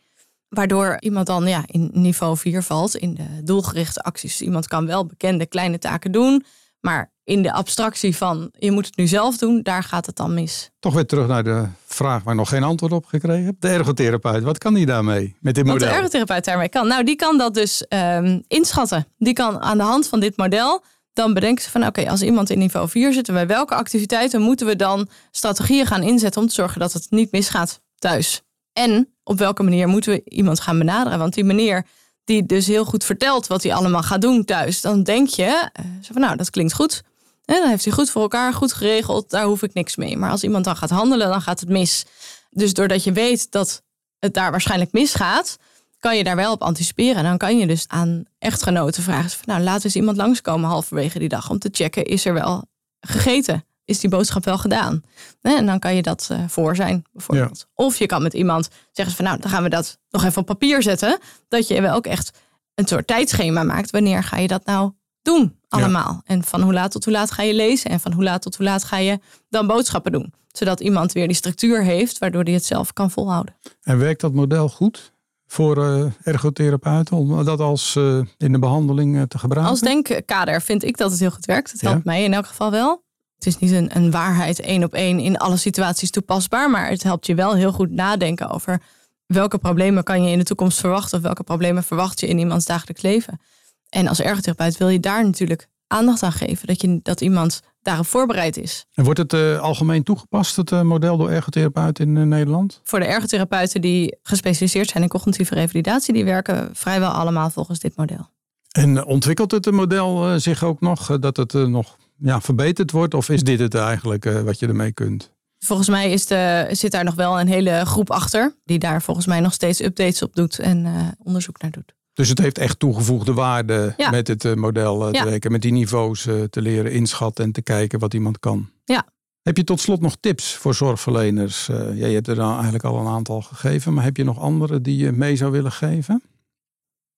Waardoor 0.53 0.97
iemand 1.01 1.27
dan 1.27 1.47
ja, 1.47 1.65
in 1.67 1.91
niveau 1.93 2.37
4 2.37 2.63
valt 2.63 2.97
in 2.97 3.15
de 3.15 3.43
doelgerichte 3.45 4.03
acties. 4.03 4.37
Dus 4.39 4.47
iemand 4.47 4.67
kan 4.69 4.87
wel 4.87 5.07
bekende 5.07 5.47
kleine 5.47 5.79
taken 5.79 6.13
doen. 6.13 6.45
Maar 6.81 7.13
in 7.25 7.43
de 7.43 7.53
abstractie 7.53 8.17
van 8.17 8.53
je 8.59 8.71
moet 8.71 8.87
het 8.87 8.97
nu 8.97 9.07
zelf 9.07 9.37
doen, 9.37 9.63
daar 9.63 9.83
gaat 9.83 10.07
het 10.07 10.17
dan 10.17 10.35
mis. 10.35 10.71
Toch 10.79 10.95
weer 10.95 11.07
terug 11.07 11.27
naar 11.27 11.45
de 11.45 11.67
vraag 11.87 12.23
waar 12.23 12.35
nog 12.35 12.49
geen 12.49 12.63
antwoord 12.63 12.93
op 12.93 13.05
gekregen 13.05 13.45
heb. 13.45 13.55
De 13.59 13.69
ergotherapeut, 13.69 14.43
wat 14.43 14.59
kan 14.59 14.75
die 14.75 14.87
daarmee 14.87 15.37
met 15.41 15.55
dit 15.55 15.65
model? 15.65 15.81
Wat 15.81 15.89
de 15.89 15.97
ergotherapeut 15.97 16.45
daarmee 16.45 16.69
kan? 16.69 16.87
Nou, 16.87 17.05
die 17.05 17.17
kan 17.17 17.39
dat 17.39 17.55
dus 17.55 17.85
um, 17.89 18.43
inschatten. 18.49 19.07
Die 19.19 19.33
kan 19.33 19.61
aan 19.61 19.79
de 19.79 19.85
hand 19.85 20.09
van 20.09 20.21
dit 20.21 20.37
model 20.37 20.83
dan 21.13 21.35
bedenken 21.35 21.65
ze 21.65 21.71
van 21.71 21.81
oké, 21.81 22.01
okay, 22.01 22.11
als 22.11 22.23
iemand 22.23 22.51
in 22.51 22.59
niveau 22.59 22.89
4 22.89 23.13
zit, 23.13 23.27
bij 23.27 23.47
welke 23.47 23.75
activiteiten 23.75 24.41
moeten 24.41 24.67
we 24.67 24.77
dan 24.77 25.09
strategieën 25.31 25.87
gaan 25.87 26.03
inzetten 26.03 26.41
om 26.41 26.49
te 26.49 26.55
zorgen 26.55 26.81
dat 26.81 26.93
het 26.93 27.11
niet 27.11 27.33
misgaat 27.33 27.81
thuis? 27.99 28.43
En 28.73 29.12
op 29.25 29.39
welke 29.39 29.63
manier 29.63 29.89
moeten 29.89 30.13
we 30.13 30.23
iemand 30.25 30.61
gaan 30.61 30.79
benaderen? 30.79 31.19
Want 31.19 31.35
die 31.35 31.45
meneer 31.45 31.87
die 32.25 32.47
dus 32.47 32.67
heel 32.67 32.85
goed 32.85 33.05
vertelt 33.05 33.47
wat 33.47 33.63
hij 33.63 33.75
allemaal 33.75 34.03
gaat 34.03 34.21
doen 34.21 34.45
thuis, 34.45 34.81
dan 34.81 35.03
denk 35.03 35.29
je 35.29 35.71
uh, 35.81 35.87
van 36.01 36.21
nou, 36.21 36.37
dat 36.37 36.51
klinkt 36.51 36.73
goed. 36.73 37.03
Dan 37.45 37.69
heeft 37.69 37.85
hij 37.85 37.93
goed 37.93 38.11
voor 38.11 38.23
elkaar, 38.23 38.55
goed 38.55 38.73
geregeld, 38.73 39.31
daar 39.31 39.45
hoef 39.45 39.63
ik 39.63 39.75
niks 39.75 39.97
mee. 39.97 40.17
Maar 40.17 40.31
als 40.31 40.43
iemand 40.43 40.65
dan 40.65 40.77
gaat 40.77 40.91
handelen, 40.91 41.29
dan 41.29 41.43
gaat 41.43 41.61
het 41.61 41.69
mis. 41.69 42.05
Dus 42.51 42.75
doordat 42.75 43.05
je 43.05 43.13
weet 43.13 43.51
dat 43.51 43.83
het 44.19 44.35
daar 44.35 44.51
waarschijnlijk 44.51 44.93
misgaat, 44.93 45.59
kan 45.99 46.17
je 46.17 46.25
daar 46.25 46.37
wel 46.37 46.53
op 46.53 46.63
anticiperen. 46.63 47.17
En 47.17 47.25
dan 47.25 47.39
kan 47.39 47.59
je 47.59 47.67
dus 47.67 47.85
aan 47.89 48.25
echtgenoten 48.39 49.03
vragen: 49.03 49.31
nou, 49.45 49.63
laat 49.63 49.85
eens 49.85 49.97
iemand 49.97 50.17
langskomen 50.17 50.69
halverwege 50.69 51.19
die 51.19 51.29
dag 51.29 51.51
om 51.51 51.59
te 51.59 51.69
checken: 51.73 52.05
is 52.05 52.25
er 52.25 52.35
wel 52.35 52.65
gegeten? 53.01 53.65
Is 53.93 54.01
die 54.01 54.11
boodschap 54.11 54.45
wel 54.45 54.59
gedaan? 54.59 55.03
En 55.41 55.67
dan 55.67 55.79
kan 55.79 55.95
je 55.95 56.03
dat 56.03 56.29
uh, 56.33 56.39
voor 56.49 56.77
zijn, 56.77 57.05
bijvoorbeeld. 57.13 57.59
Ja. 57.59 57.85
Of 57.85 57.97
je 57.97 58.07
kan 58.07 58.23
met 58.23 58.35
iemand 58.35 58.69
zeggen: 58.93 59.15
van 59.15 59.25
nou, 59.25 59.41
dan 59.41 59.51
gaan 59.51 59.63
we 59.63 59.69
dat 59.69 59.99
nog 60.11 60.25
even 60.25 60.41
op 60.41 60.47
papier 60.47 60.83
zetten. 60.83 61.19
Dat 61.49 61.69
je 61.69 61.81
wel 61.81 61.95
ook 61.95 62.07
echt 62.07 62.31
een 62.75 62.87
soort 62.87 63.07
tijdschema 63.07 63.63
maakt. 63.63 63.91
Wanneer 63.91 64.23
ga 64.23 64.39
je 64.39 64.49
dat 64.49 64.65
nou 64.65 64.93
doen, 65.23 65.59
allemaal? 65.69 66.13
Ja. 66.13 66.35
En 66.35 66.45
van 66.45 66.61
hoe 66.61 66.73
laat 66.73 66.91
tot 66.91 67.05
hoe 67.05 67.13
laat 67.13 67.31
ga 67.31 67.43
je 67.43 67.55
lezen? 67.55 67.91
En 67.91 68.01
van 68.01 68.13
hoe 68.13 68.25
laat 68.25 68.43
tot 68.43 68.57
hoe 68.57 68.67
laat 68.67 68.85
ga 68.85 68.97
je 68.97 69.19
dan 69.49 69.67
boodschappen 69.67 70.13
doen? 70.13 70.33
Zodat 70.49 70.81
iemand 70.81 71.13
weer 71.13 71.27
die 71.27 71.37
structuur 71.37 71.83
heeft, 71.83 72.19
waardoor 72.19 72.43
hij 72.43 72.53
het 72.53 72.65
zelf 72.65 72.93
kan 72.93 73.11
volhouden. 73.11 73.55
En 73.83 73.99
werkt 73.99 74.21
dat 74.21 74.33
model 74.33 74.69
goed? 74.69 75.13
voor 75.53 75.79
uh, 75.79 76.05
ergotherapeuten 76.23 77.17
om 77.17 77.45
dat 77.45 77.61
als 77.61 77.95
uh, 77.95 78.21
in 78.39 78.53
de 78.53 78.59
behandeling 78.59 79.29
te 79.29 79.39
gebruiken? 79.39 79.71
Als 79.71 79.81
denkkader 79.81 80.63
vind 80.63 80.85
ik 80.85 80.97
dat 80.97 81.11
het 81.11 81.21
heel 81.21 81.31
goed 81.31 81.45
werkt. 81.45 81.73
Het 81.73 81.81
helpt 81.81 81.97
ja. 81.97 82.11
mij 82.11 82.25
in 82.25 82.35
elk 82.35 82.47
geval 82.47 82.71
wel. 82.71 83.05
Het 83.45 83.55
is 83.55 83.59
niet 83.59 83.71
een, 83.71 83.97
een 83.97 84.11
waarheid 84.11 84.61
één 84.61 84.85
op 84.85 84.95
één 84.95 85.21
in 85.21 85.37
alle 85.37 85.57
situaties 85.57 86.11
toepasbaar, 86.11 86.71
maar 86.71 86.89
het 86.89 87.03
helpt 87.03 87.27
je 87.27 87.35
wel 87.35 87.55
heel 87.55 87.73
goed 87.73 87.91
nadenken 87.91 88.51
over 88.51 88.83
welke 89.27 89.59
problemen 89.59 90.05
kan 90.05 90.25
je 90.25 90.31
in 90.31 90.39
de 90.39 90.45
toekomst 90.45 90.81
verwachten 90.81 91.19
of 91.19 91.25
welke 91.25 91.43
problemen 91.43 91.83
verwacht 91.83 92.21
je 92.21 92.27
in 92.27 92.39
iemands 92.39 92.65
dagelijks 92.65 93.03
leven. 93.03 93.41
En 93.89 94.09
als 94.09 94.21
ergotherapeut 94.21 94.77
wil 94.77 94.89
je 94.89 95.01
daar 95.01 95.25
natuurlijk 95.25 95.69
aandacht 95.87 96.23
aan 96.23 96.33
geven, 96.33 96.67
dat, 96.67 96.81
je, 96.81 97.01
dat 97.03 97.21
iemand 97.21 97.63
daarop 97.83 98.07
voorbereid 98.07 98.57
is. 98.57 98.87
En 98.95 99.05
wordt 99.05 99.19
het 99.19 99.33
uh, 99.33 99.61
algemeen 99.61 100.03
toegepast, 100.03 100.57
het 100.57 100.71
uh, 100.71 100.83
model 100.83 101.17
door 101.17 101.31
ergotherapeuten 101.31 102.09
in 102.09 102.17
uh, 102.17 102.23
Nederland? 102.23 102.81
Voor 102.85 102.99
de 102.99 103.07
ergotherapeuten 103.07 103.81
die 103.81 104.17
gespecialiseerd 104.23 104.89
zijn 104.89 105.03
in 105.03 105.09
cognitieve 105.09 105.55
revalidatie, 105.55 106.15
die 106.15 106.25
werken 106.25 106.71
vrijwel 106.73 107.11
allemaal 107.11 107.51
volgens 107.51 107.79
dit 107.79 107.97
model. 107.97 108.31
En 108.73 109.05
ontwikkelt 109.05 109.51
het 109.51 109.71
model 109.71 110.41
zich 110.41 110.63
ook 110.63 110.81
nog, 110.81 111.19
dat 111.19 111.37
het 111.37 111.53
nog 111.53 111.97
ja, 112.23 112.41
verbeterd 112.41 112.91
wordt? 112.91 113.15
Of 113.15 113.29
is 113.29 113.43
dit 113.43 113.59
het 113.59 113.75
eigenlijk 113.75 114.25
wat 114.25 114.59
je 114.59 114.67
ermee 114.67 114.93
kunt? 114.93 115.33
Volgens 115.59 115.89
mij 115.89 116.11
is 116.11 116.27
de, 116.27 116.69
zit 116.71 116.91
daar 116.91 117.05
nog 117.05 117.15
wel 117.15 117.41
een 117.41 117.49
hele 117.49 117.85
groep 117.85 118.11
achter, 118.11 118.55
die 118.65 118.79
daar 118.79 119.03
volgens 119.03 119.27
mij 119.27 119.41
nog 119.41 119.53
steeds 119.53 119.81
updates 119.81 120.23
op 120.23 120.35
doet 120.35 120.59
en 120.59 120.87
onderzoek 121.25 121.63
naar 121.63 121.71
doet. 121.71 121.95
Dus 122.13 122.29
het 122.29 122.39
heeft 122.39 122.59
echt 122.59 122.79
toegevoegde 122.79 123.33
waarde 123.33 123.95
ja. 123.97 124.11
met 124.11 124.29
het 124.29 124.55
model 124.55 125.11
te 125.11 125.39
ja. 125.41 125.51
met 125.51 125.63
die 125.63 125.73
niveaus 125.73 126.23
te 126.51 126.63
leren 126.63 126.93
inschatten 126.93 127.45
en 127.45 127.53
te 127.53 127.63
kijken 127.63 127.99
wat 127.99 128.15
iemand 128.15 128.39
kan. 128.39 128.71
Ja. 128.85 129.07
Heb 129.43 129.57
je 129.57 129.65
tot 129.65 129.81
slot 129.81 130.01
nog 130.01 130.17
tips 130.21 130.55
voor 130.55 130.75
zorgverleners? 130.75 131.67
Ja, 131.67 132.07
je 132.07 132.15
hebt 132.15 132.29
er 132.29 132.35
dan 132.35 132.53
eigenlijk 132.53 132.85
al 132.85 132.99
een 132.99 133.07
aantal 133.07 133.43
gegeven, 133.43 133.95
maar 133.95 134.05
heb 134.05 134.17
je 134.17 134.25
nog 134.25 134.39
andere 134.39 134.81
die 134.81 134.97
je 134.97 135.13
mee 135.13 135.37
zou 135.37 135.51
willen 135.51 135.73
geven? 135.73 136.23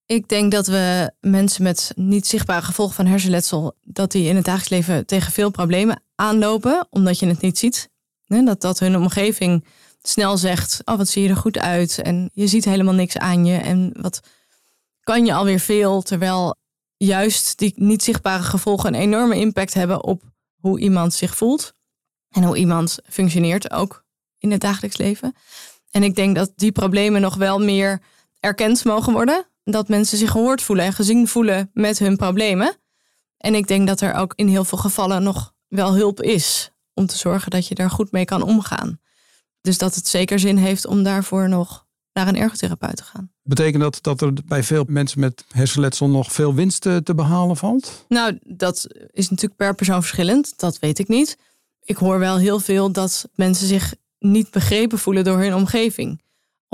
Ik 0.06 0.28
denk 0.28 0.52
dat 0.52 0.66
we 0.66 1.12
mensen 1.20 1.62
met 1.62 1.92
niet 1.96 2.26
zichtbare 2.26 2.64
gevolgen 2.64 2.94
van 2.94 3.06
hersenletsel, 3.06 3.76
dat 3.82 4.12
die 4.12 4.28
in 4.28 4.36
het 4.36 4.44
dagelijks 4.44 4.68
leven 4.68 5.06
tegen 5.06 5.32
veel 5.32 5.50
problemen 5.50 6.02
aanlopen, 6.14 6.86
omdat 6.90 7.18
je 7.18 7.26
het 7.26 7.40
niet 7.40 7.58
ziet. 7.58 7.90
Dat, 8.26 8.60
dat 8.60 8.78
hun 8.78 8.96
omgeving 8.96 9.64
snel 10.02 10.36
zegt, 10.36 10.82
oh 10.84 10.96
wat 10.96 11.08
zie 11.08 11.22
je 11.22 11.28
er 11.28 11.36
goed 11.36 11.58
uit 11.58 11.98
en 11.98 12.30
je 12.32 12.46
ziet 12.46 12.64
helemaal 12.64 12.94
niks 12.94 13.18
aan 13.18 13.44
je 13.44 13.56
en 13.56 13.92
wat 14.00 14.20
kan 15.00 15.26
je 15.26 15.34
alweer 15.34 15.60
veel, 15.60 16.02
terwijl 16.02 16.56
juist 16.96 17.58
die 17.58 17.72
niet 17.76 18.02
zichtbare 18.02 18.42
gevolgen 18.42 18.94
een 18.94 19.00
enorme 19.00 19.36
impact 19.36 19.74
hebben 19.74 20.04
op 20.04 20.22
hoe 20.60 20.80
iemand 20.80 21.14
zich 21.14 21.36
voelt 21.36 21.74
en 22.30 22.42
hoe 22.42 22.56
iemand 22.56 22.98
functioneert 23.08 23.70
ook 23.70 24.04
in 24.38 24.50
het 24.50 24.60
dagelijks 24.60 24.96
leven. 24.96 25.34
En 25.90 26.02
ik 26.02 26.14
denk 26.14 26.36
dat 26.36 26.52
die 26.56 26.72
problemen 26.72 27.20
nog 27.20 27.34
wel 27.34 27.58
meer 27.58 28.02
erkend 28.40 28.84
mogen 28.84 29.12
worden. 29.12 29.46
Dat 29.64 29.88
mensen 29.88 30.18
zich 30.18 30.30
gehoord 30.30 30.62
voelen 30.62 30.84
en 30.84 30.92
gezien 30.92 31.28
voelen 31.28 31.70
met 31.72 31.98
hun 31.98 32.16
problemen. 32.16 32.76
En 33.36 33.54
ik 33.54 33.66
denk 33.66 33.86
dat 33.86 34.00
er 34.00 34.14
ook 34.14 34.32
in 34.34 34.48
heel 34.48 34.64
veel 34.64 34.78
gevallen 34.78 35.22
nog 35.22 35.54
wel 35.68 35.94
hulp 35.94 36.22
is 36.22 36.70
om 36.94 37.06
te 37.06 37.16
zorgen 37.16 37.50
dat 37.50 37.66
je 37.66 37.74
daar 37.74 37.90
goed 37.90 38.12
mee 38.12 38.24
kan 38.24 38.42
omgaan. 38.42 39.00
Dus 39.60 39.78
dat 39.78 39.94
het 39.94 40.08
zeker 40.08 40.38
zin 40.38 40.56
heeft 40.56 40.86
om 40.86 41.02
daarvoor 41.02 41.48
nog 41.48 41.86
naar 42.12 42.28
een 42.28 42.36
ergotherapeut 42.36 42.96
te 42.96 43.04
gaan. 43.04 43.32
Betekent 43.42 43.82
dat 43.82 43.98
dat 44.00 44.20
er 44.20 44.32
bij 44.44 44.62
veel 44.62 44.84
mensen 44.88 45.20
met 45.20 45.44
hersenletsel 45.48 46.08
nog 46.08 46.32
veel 46.32 46.54
winst 46.54 46.80
te 46.80 47.12
behalen 47.16 47.56
valt? 47.56 48.04
Nou, 48.08 48.38
dat 48.42 48.86
is 49.10 49.30
natuurlijk 49.30 49.56
per 49.56 49.74
persoon 49.74 50.00
verschillend. 50.00 50.58
Dat 50.58 50.78
weet 50.78 50.98
ik 50.98 51.08
niet. 51.08 51.38
Ik 51.82 51.96
hoor 51.96 52.18
wel 52.18 52.36
heel 52.36 52.60
veel 52.60 52.92
dat 52.92 53.28
mensen 53.34 53.66
zich 53.66 53.94
niet 54.18 54.50
begrepen 54.50 54.98
voelen 54.98 55.24
door 55.24 55.38
hun 55.38 55.54
omgeving. 55.54 56.22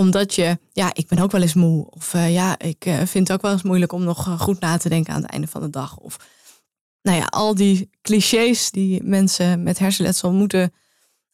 Omdat 0.00 0.34
je, 0.34 0.58
ja, 0.72 0.90
ik 0.94 1.08
ben 1.08 1.18
ook 1.18 1.30
wel 1.30 1.42
eens 1.42 1.54
moe. 1.54 1.90
Of 1.90 2.14
uh, 2.14 2.32
ja, 2.32 2.58
ik 2.58 2.86
uh, 2.86 2.96
vind 2.96 3.28
het 3.28 3.32
ook 3.32 3.42
wel 3.42 3.52
eens 3.52 3.62
moeilijk 3.62 3.92
om 3.92 4.04
nog 4.04 4.36
goed 4.38 4.60
na 4.60 4.76
te 4.76 4.88
denken 4.88 5.14
aan 5.14 5.22
het 5.22 5.30
einde 5.30 5.46
van 5.46 5.60
de 5.60 5.70
dag. 5.70 5.96
Of 5.96 6.16
nou 7.02 7.18
ja, 7.18 7.24
al 7.24 7.54
die 7.54 7.90
clichés 8.02 8.70
die 8.70 9.02
mensen 9.02 9.62
met 9.62 9.78
hersenletsel 9.78 10.32
moeten 10.32 10.72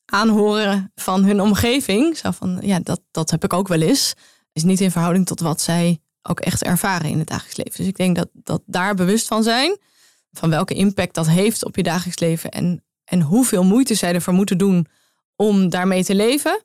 aanhoren 0.05 0.93
van 0.95 1.25
hun 1.25 1.41
omgeving. 1.41 2.17
Zo 2.17 2.31
van, 2.31 2.59
ja, 2.63 2.81
dat, 2.81 3.01
dat 3.11 3.31
heb 3.31 3.45
ik 3.45 3.53
ook 3.53 3.69
wel 3.69 3.81
eens. 3.81 4.15
Is 4.53 4.63
niet 4.63 4.81
in 4.81 4.91
verhouding 4.91 5.27
tot 5.27 5.41
wat 5.41 5.61
zij 5.61 6.01
ook 6.23 6.41
echt 6.41 6.63
ervaren 6.63 7.11
in 7.11 7.19
het 7.19 7.29
dagelijks 7.29 7.57
leven. 7.57 7.77
Dus 7.77 7.87
ik 7.87 7.97
denk 7.97 8.17
dat, 8.17 8.29
dat 8.33 8.63
daar 8.67 8.95
bewust 8.95 9.27
van 9.27 9.43
zijn. 9.43 9.79
Van 10.33 10.51
welke 10.51 10.75
impact 10.75 11.15
dat 11.15 11.29
heeft 11.29 11.65
op 11.65 11.77
je 11.77 11.83
dagelijks 11.83 12.21
leven. 12.21 12.51
En, 12.51 12.85
en 13.05 13.21
hoeveel 13.21 13.65
moeite 13.65 13.95
zij 13.95 14.15
ervoor 14.15 14.35
moeten 14.35 14.59
doen 14.59 14.87
om 15.37 15.69
daarmee 15.69 16.05
te 16.05 16.15
leven. 16.15 16.65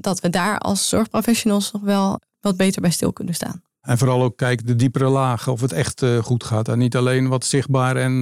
Dat 0.00 0.20
we 0.20 0.30
daar 0.30 0.58
als 0.58 0.88
zorgprofessionals 0.88 1.72
nog 1.72 1.82
wel 1.82 2.20
wat 2.40 2.56
beter 2.56 2.80
bij 2.80 2.90
stil 2.90 3.12
kunnen 3.12 3.34
staan. 3.34 3.62
En 3.80 3.98
vooral 3.98 4.22
ook 4.22 4.36
kijken 4.36 4.66
de 4.66 4.76
diepere 4.76 5.08
lagen 5.08 5.52
of 5.52 5.60
het 5.60 5.72
echt 5.72 6.02
uh, 6.02 6.18
goed 6.18 6.44
gaat. 6.44 6.68
En 6.68 6.78
niet 6.78 6.96
alleen 6.96 7.28
wat 7.28 7.44
zichtbaar 7.44 7.96
en 7.96 8.12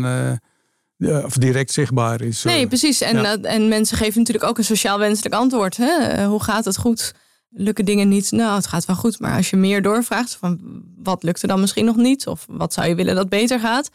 uh, 0.98 1.24
of 1.24 1.36
direct 1.36 1.72
zichtbaar 1.72 2.20
is. 2.20 2.42
Nee, 2.42 2.66
precies. 2.66 3.00
En, 3.00 3.16
ja. 3.16 3.36
en 3.36 3.68
mensen 3.68 3.96
geven 3.96 4.18
natuurlijk 4.18 4.48
ook 4.48 4.58
een 4.58 4.64
sociaal 4.64 4.98
wenselijk 4.98 5.34
antwoord. 5.34 5.76
Hè? 5.76 6.24
hoe 6.26 6.42
gaat 6.42 6.64
het 6.64 6.76
goed? 6.76 7.14
Lukken 7.50 7.84
dingen 7.84 8.08
niet? 8.08 8.30
Nou, 8.30 8.54
het 8.54 8.66
gaat 8.66 8.84
wel 8.84 8.96
goed. 8.96 9.20
Maar 9.20 9.36
als 9.36 9.50
je 9.50 9.56
meer 9.56 9.82
doorvraagt 9.82 10.36
van 10.36 10.82
wat 10.96 11.22
lukt 11.22 11.42
er 11.42 11.48
dan 11.48 11.60
misschien 11.60 11.84
nog 11.84 11.96
niet? 11.96 12.26
Of 12.26 12.46
wat 12.50 12.72
zou 12.72 12.88
je 12.88 12.94
willen 12.94 13.14
dat 13.14 13.28
beter 13.28 13.60
gaat? 13.60 13.88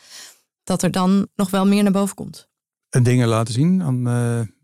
Dat 0.64 0.84
er 0.84 0.92
dan 0.92 1.28
nog 1.36 1.50
wel 1.50 1.66
meer 1.66 1.84
naar 1.84 1.92
boven 1.92 2.16
komt. 2.16 2.48
En 2.90 3.04
dingen 3.04 3.28
laten 3.28 3.54
zien 3.54 3.84
aan 3.84 4.08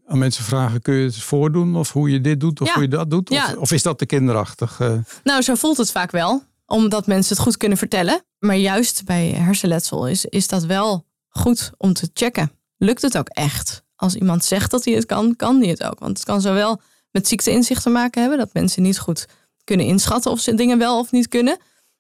aan 0.07 0.17
mensen 0.17 0.43
vragen: 0.43 0.81
kun 0.81 0.93
je 0.93 1.05
het 1.05 1.15
voordoen? 1.15 1.75
Of 1.75 1.91
hoe 1.91 2.09
je 2.09 2.21
dit 2.21 2.39
doet 2.39 2.61
of 2.61 2.73
hoe 2.73 2.83
je 2.83 2.89
dat 2.89 3.09
doet? 3.09 3.29
Of, 3.29 3.55
of, 3.55 3.71
is 3.71 3.83
dat 3.83 3.97
te 3.97 4.05
kinderachtig? 4.05 4.79
Eh? 4.79 4.93
Nou, 5.23 5.41
zo 5.41 5.55
voelt 5.55 5.77
het 5.77 5.91
vaak 5.91 6.11
wel, 6.11 6.43
omdat 6.65 7.07
mensen 7.07 7.35
het 7.35 7.43
goed 7.43 7.57
kunnen 7.57 7.77
vertellen. 7.77 8.23
Maar 8.39 8.55
juist 8.55 9.05
bij 9.05 9.29
hersenletsel 9.29 10.07
is, 10.07 10.25
is 10.25 10.47
dat 10.47 10.63
wel 10.63 11.05
goed 11.29 11.71
om 11.77 11.93
te 11.93 12.09
checken. 12.13 12.51
Lukt 12.77 13.01
het 13.01 13.17
ook 13.17 13.29
echt? 13.29 13.83
Als 13.95 14.15
iemand 14.15 14.45
zegt 14.45 14.71
dat 14.71 14.85
hij 14.85 14.93
het 14.93 15.05
kan, 15.05 15.35
kan 15.35 15.59
hij 15.59 15.69
het 15.69 15.83
ook. 15.83 15.99
Want 15.99 16.17
het 16.17 16.25
kan 16.25 16.41
zowel 16.41 16.81
met 17.11 17.27
ziekteinzicht 17.27 17.83
te 17.83 17.89
maken 17.89 18.21
hebben, 18.21 18.39
dat 18.39 18.53
mensen 18.53 18.83
niet 18.83 18.99
goed 18.99 19.27
kunnen 19.63 19.85
inschatten 19.85 20.31
of 20.31 20.39
ze 20.39 20.55
dingen 20.55 20.77
wel 20.77 20.99
of 20.99 21.11
niet 21.11 21.27
kunnen. 21.27 21.57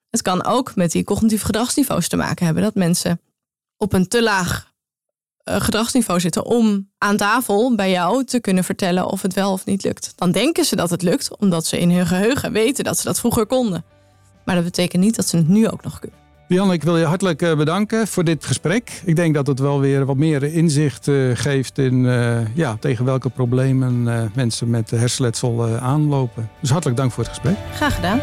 Het 0.09 0.21
kan 0.21 0.45
ook 0.45 0.75
met 0.75 0.91
die 0.91 1.03
cognitieve 1.03 1.45
gedragsniveaus 1.45 2.07
te 2.07 2.15
maken 2.15 2.45
hebben, 2.45 2.63
dat 2.63 2.75
mensen 2.75 3.21
op 3.77 3.93
een 3.93 4.07
te 4.07 4.23
laag 4.23 4.73
gedragsniveau 5.47 6.19
zitten 6.19 6.45
om 6.45 6.89
aan 6.97 7.17
tafel 7.17 7.75
bij 7.75 7.91
jou 7.91 8.23
te 8.23 8.39
kunnen 8.39 8.63
vertellen 8.63 9.05
of 9.05 9.21
het 9.21 9.33
wel 9.33 9.51
of 9.51 9.65
niet 9.65 9.83
lukt. 9.83 10.13
Dan 10.15 10.31
denken 10.31 10.65
ze 10.65 10.75
dat 10.75 10.89
het 10.89 11.01
lukt, 11.01 11.37
omdat 11.37 11.65
ze 11.65 11.79
in 11.79 11.91
hun 11.91 12.07
geheugen 12.07 12.51
weten 12.51 12.83
dat 12.83 12.97
ze 12.97 13.03
dat 13.03 13.19
vroeger 13.19 13.45
konden. 13.45 13.85
Maar 14.45 14.55
dat 14.55 14.63
betekent 14.63 15.03
niet 15.03 15.15
dat 15.15 15.27
ze 15.27 15.37
het 15.37 15.47
nu 15.47 15.67
ook 15.67 15.83
nog 15.83 15.99
kunnen. 15.99 16.19
Jan, 16.47 16.71
ik 16.71 16.83
wil 16.83 16.97
je 16.97 17.05
hartelijk 17.05 17.41
eh, 17.41 17.55
bedanken 17.55 18.07
voor 18.07 18.23
dit 18.23 18.45
gesprek. 18.45 19.01
Ik 19.05 19.15
denk 19.15 19.33
dat 19.33 19.47
het 19.47 19.59
wel 19.59 19.79
weer 19.79 20.05
wat 20.05 20.17
meer 20.17 20.43
inzicht 20.43 21.07
eh, 21.07 21.15
geeft 21.33 21.77
in 21.77 22.03
ja, 22.53 22.77
tegen 22.79 23.05
welke 23.05 23.29
problemen 23.29 24.03
mensen 24.35 24.69
met 24.69 24.91
hersenletsel 24.91 25.67
aanlopen. 25.67 26.49
Dus 26.61 26.69
hartelijk 26.69 26.97
dank 26.97 27.11
voor 27.11 27.23
het 27.23 27.33
gesprek. 27.33 27.57
Graag 27.73 27.95
gedaan. 27.95 28.19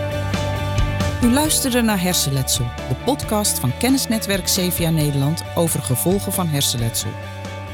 U 1.24 1.32
luisterde 1.32 1.80
naar 1.80 2.02
Hersenletsel, 2.02 2.64
de 2.88 2.94
podcast 3.04 3.58
van 3.58 3.76
Kennisnetwerk 3.78 4.44
CVA 4.44 4.90
Nederland 4.90 5.42
over 5.54 5.82
gevolgen 5.82 6.32
van 6.32 6.48
hersenletsel. 6.48 7.10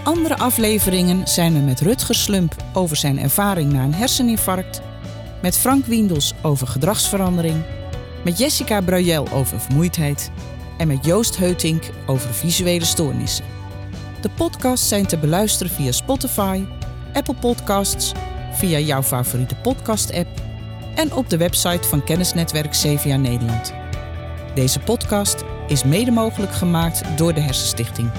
Andere 0.05 0.39
afleveringen 0.39 1.29
zijn 1.29 1.55
er 1.55 1.63
met 1.63 1.81
Rutger 1.81 2.15
Slump 2.15 2.55
over 2.73 2.97
zijn 2.97 3.19
ervaring 3.19 3.73
na 3.73 3.85
een 3.85 3.95
herseninfarct, 3.95 4.81
met 5.43 5.59
Frank 5.59 5.87
Wiendels 5.87 6.35
over 6.43 6.67
gedragsverandering, 6.67 7.63
met 8.25 8.39
Jessica 8.39 8.81
Bruyel 8.81 9.29
over 9.33 9.61
vermoeidheid 9.61 10.31
en 10.79 10.89
met 10.89 11.05
Joost 11.05 11.37
Heutink 11.39 11.91
over 12.07 12.35
visuele 12.35 12.85
stoornissen. 12.85 13.45
De 14.21 14.29
podcasts 14.29 14.89
zijn 14.89 15.07
te 15.07 15.19
beluisteren 15.19 15.73
via 15.73 15.93
Spotify, 15.93 16.65
Apple 17.13 17.35
Podcasts, 17.35 18.13
via 18.53 18.79
jouw 18.79 19.03
favoriete 19.03 19.55
podcast-app 19.55 20.50
en 21.01 21.13
op 21.13 21.31
de 21.31 21.37
website 21.37 21.89
van 21.89 22.05
Kennisnetwerk 22.05 22.71
CVA 22.71 23.17
Nederland. 23.17 23.73
Deze 24.55 24.81
podcast 24.81 25.45
is 25.67 25.85
mede 25.85 26.11
mogelijk 26.11 26.53
gemaakt 26.53 27.19
door 27.19 27.35
de 27.35 27.41
Hersenstichting. 27.41 28.11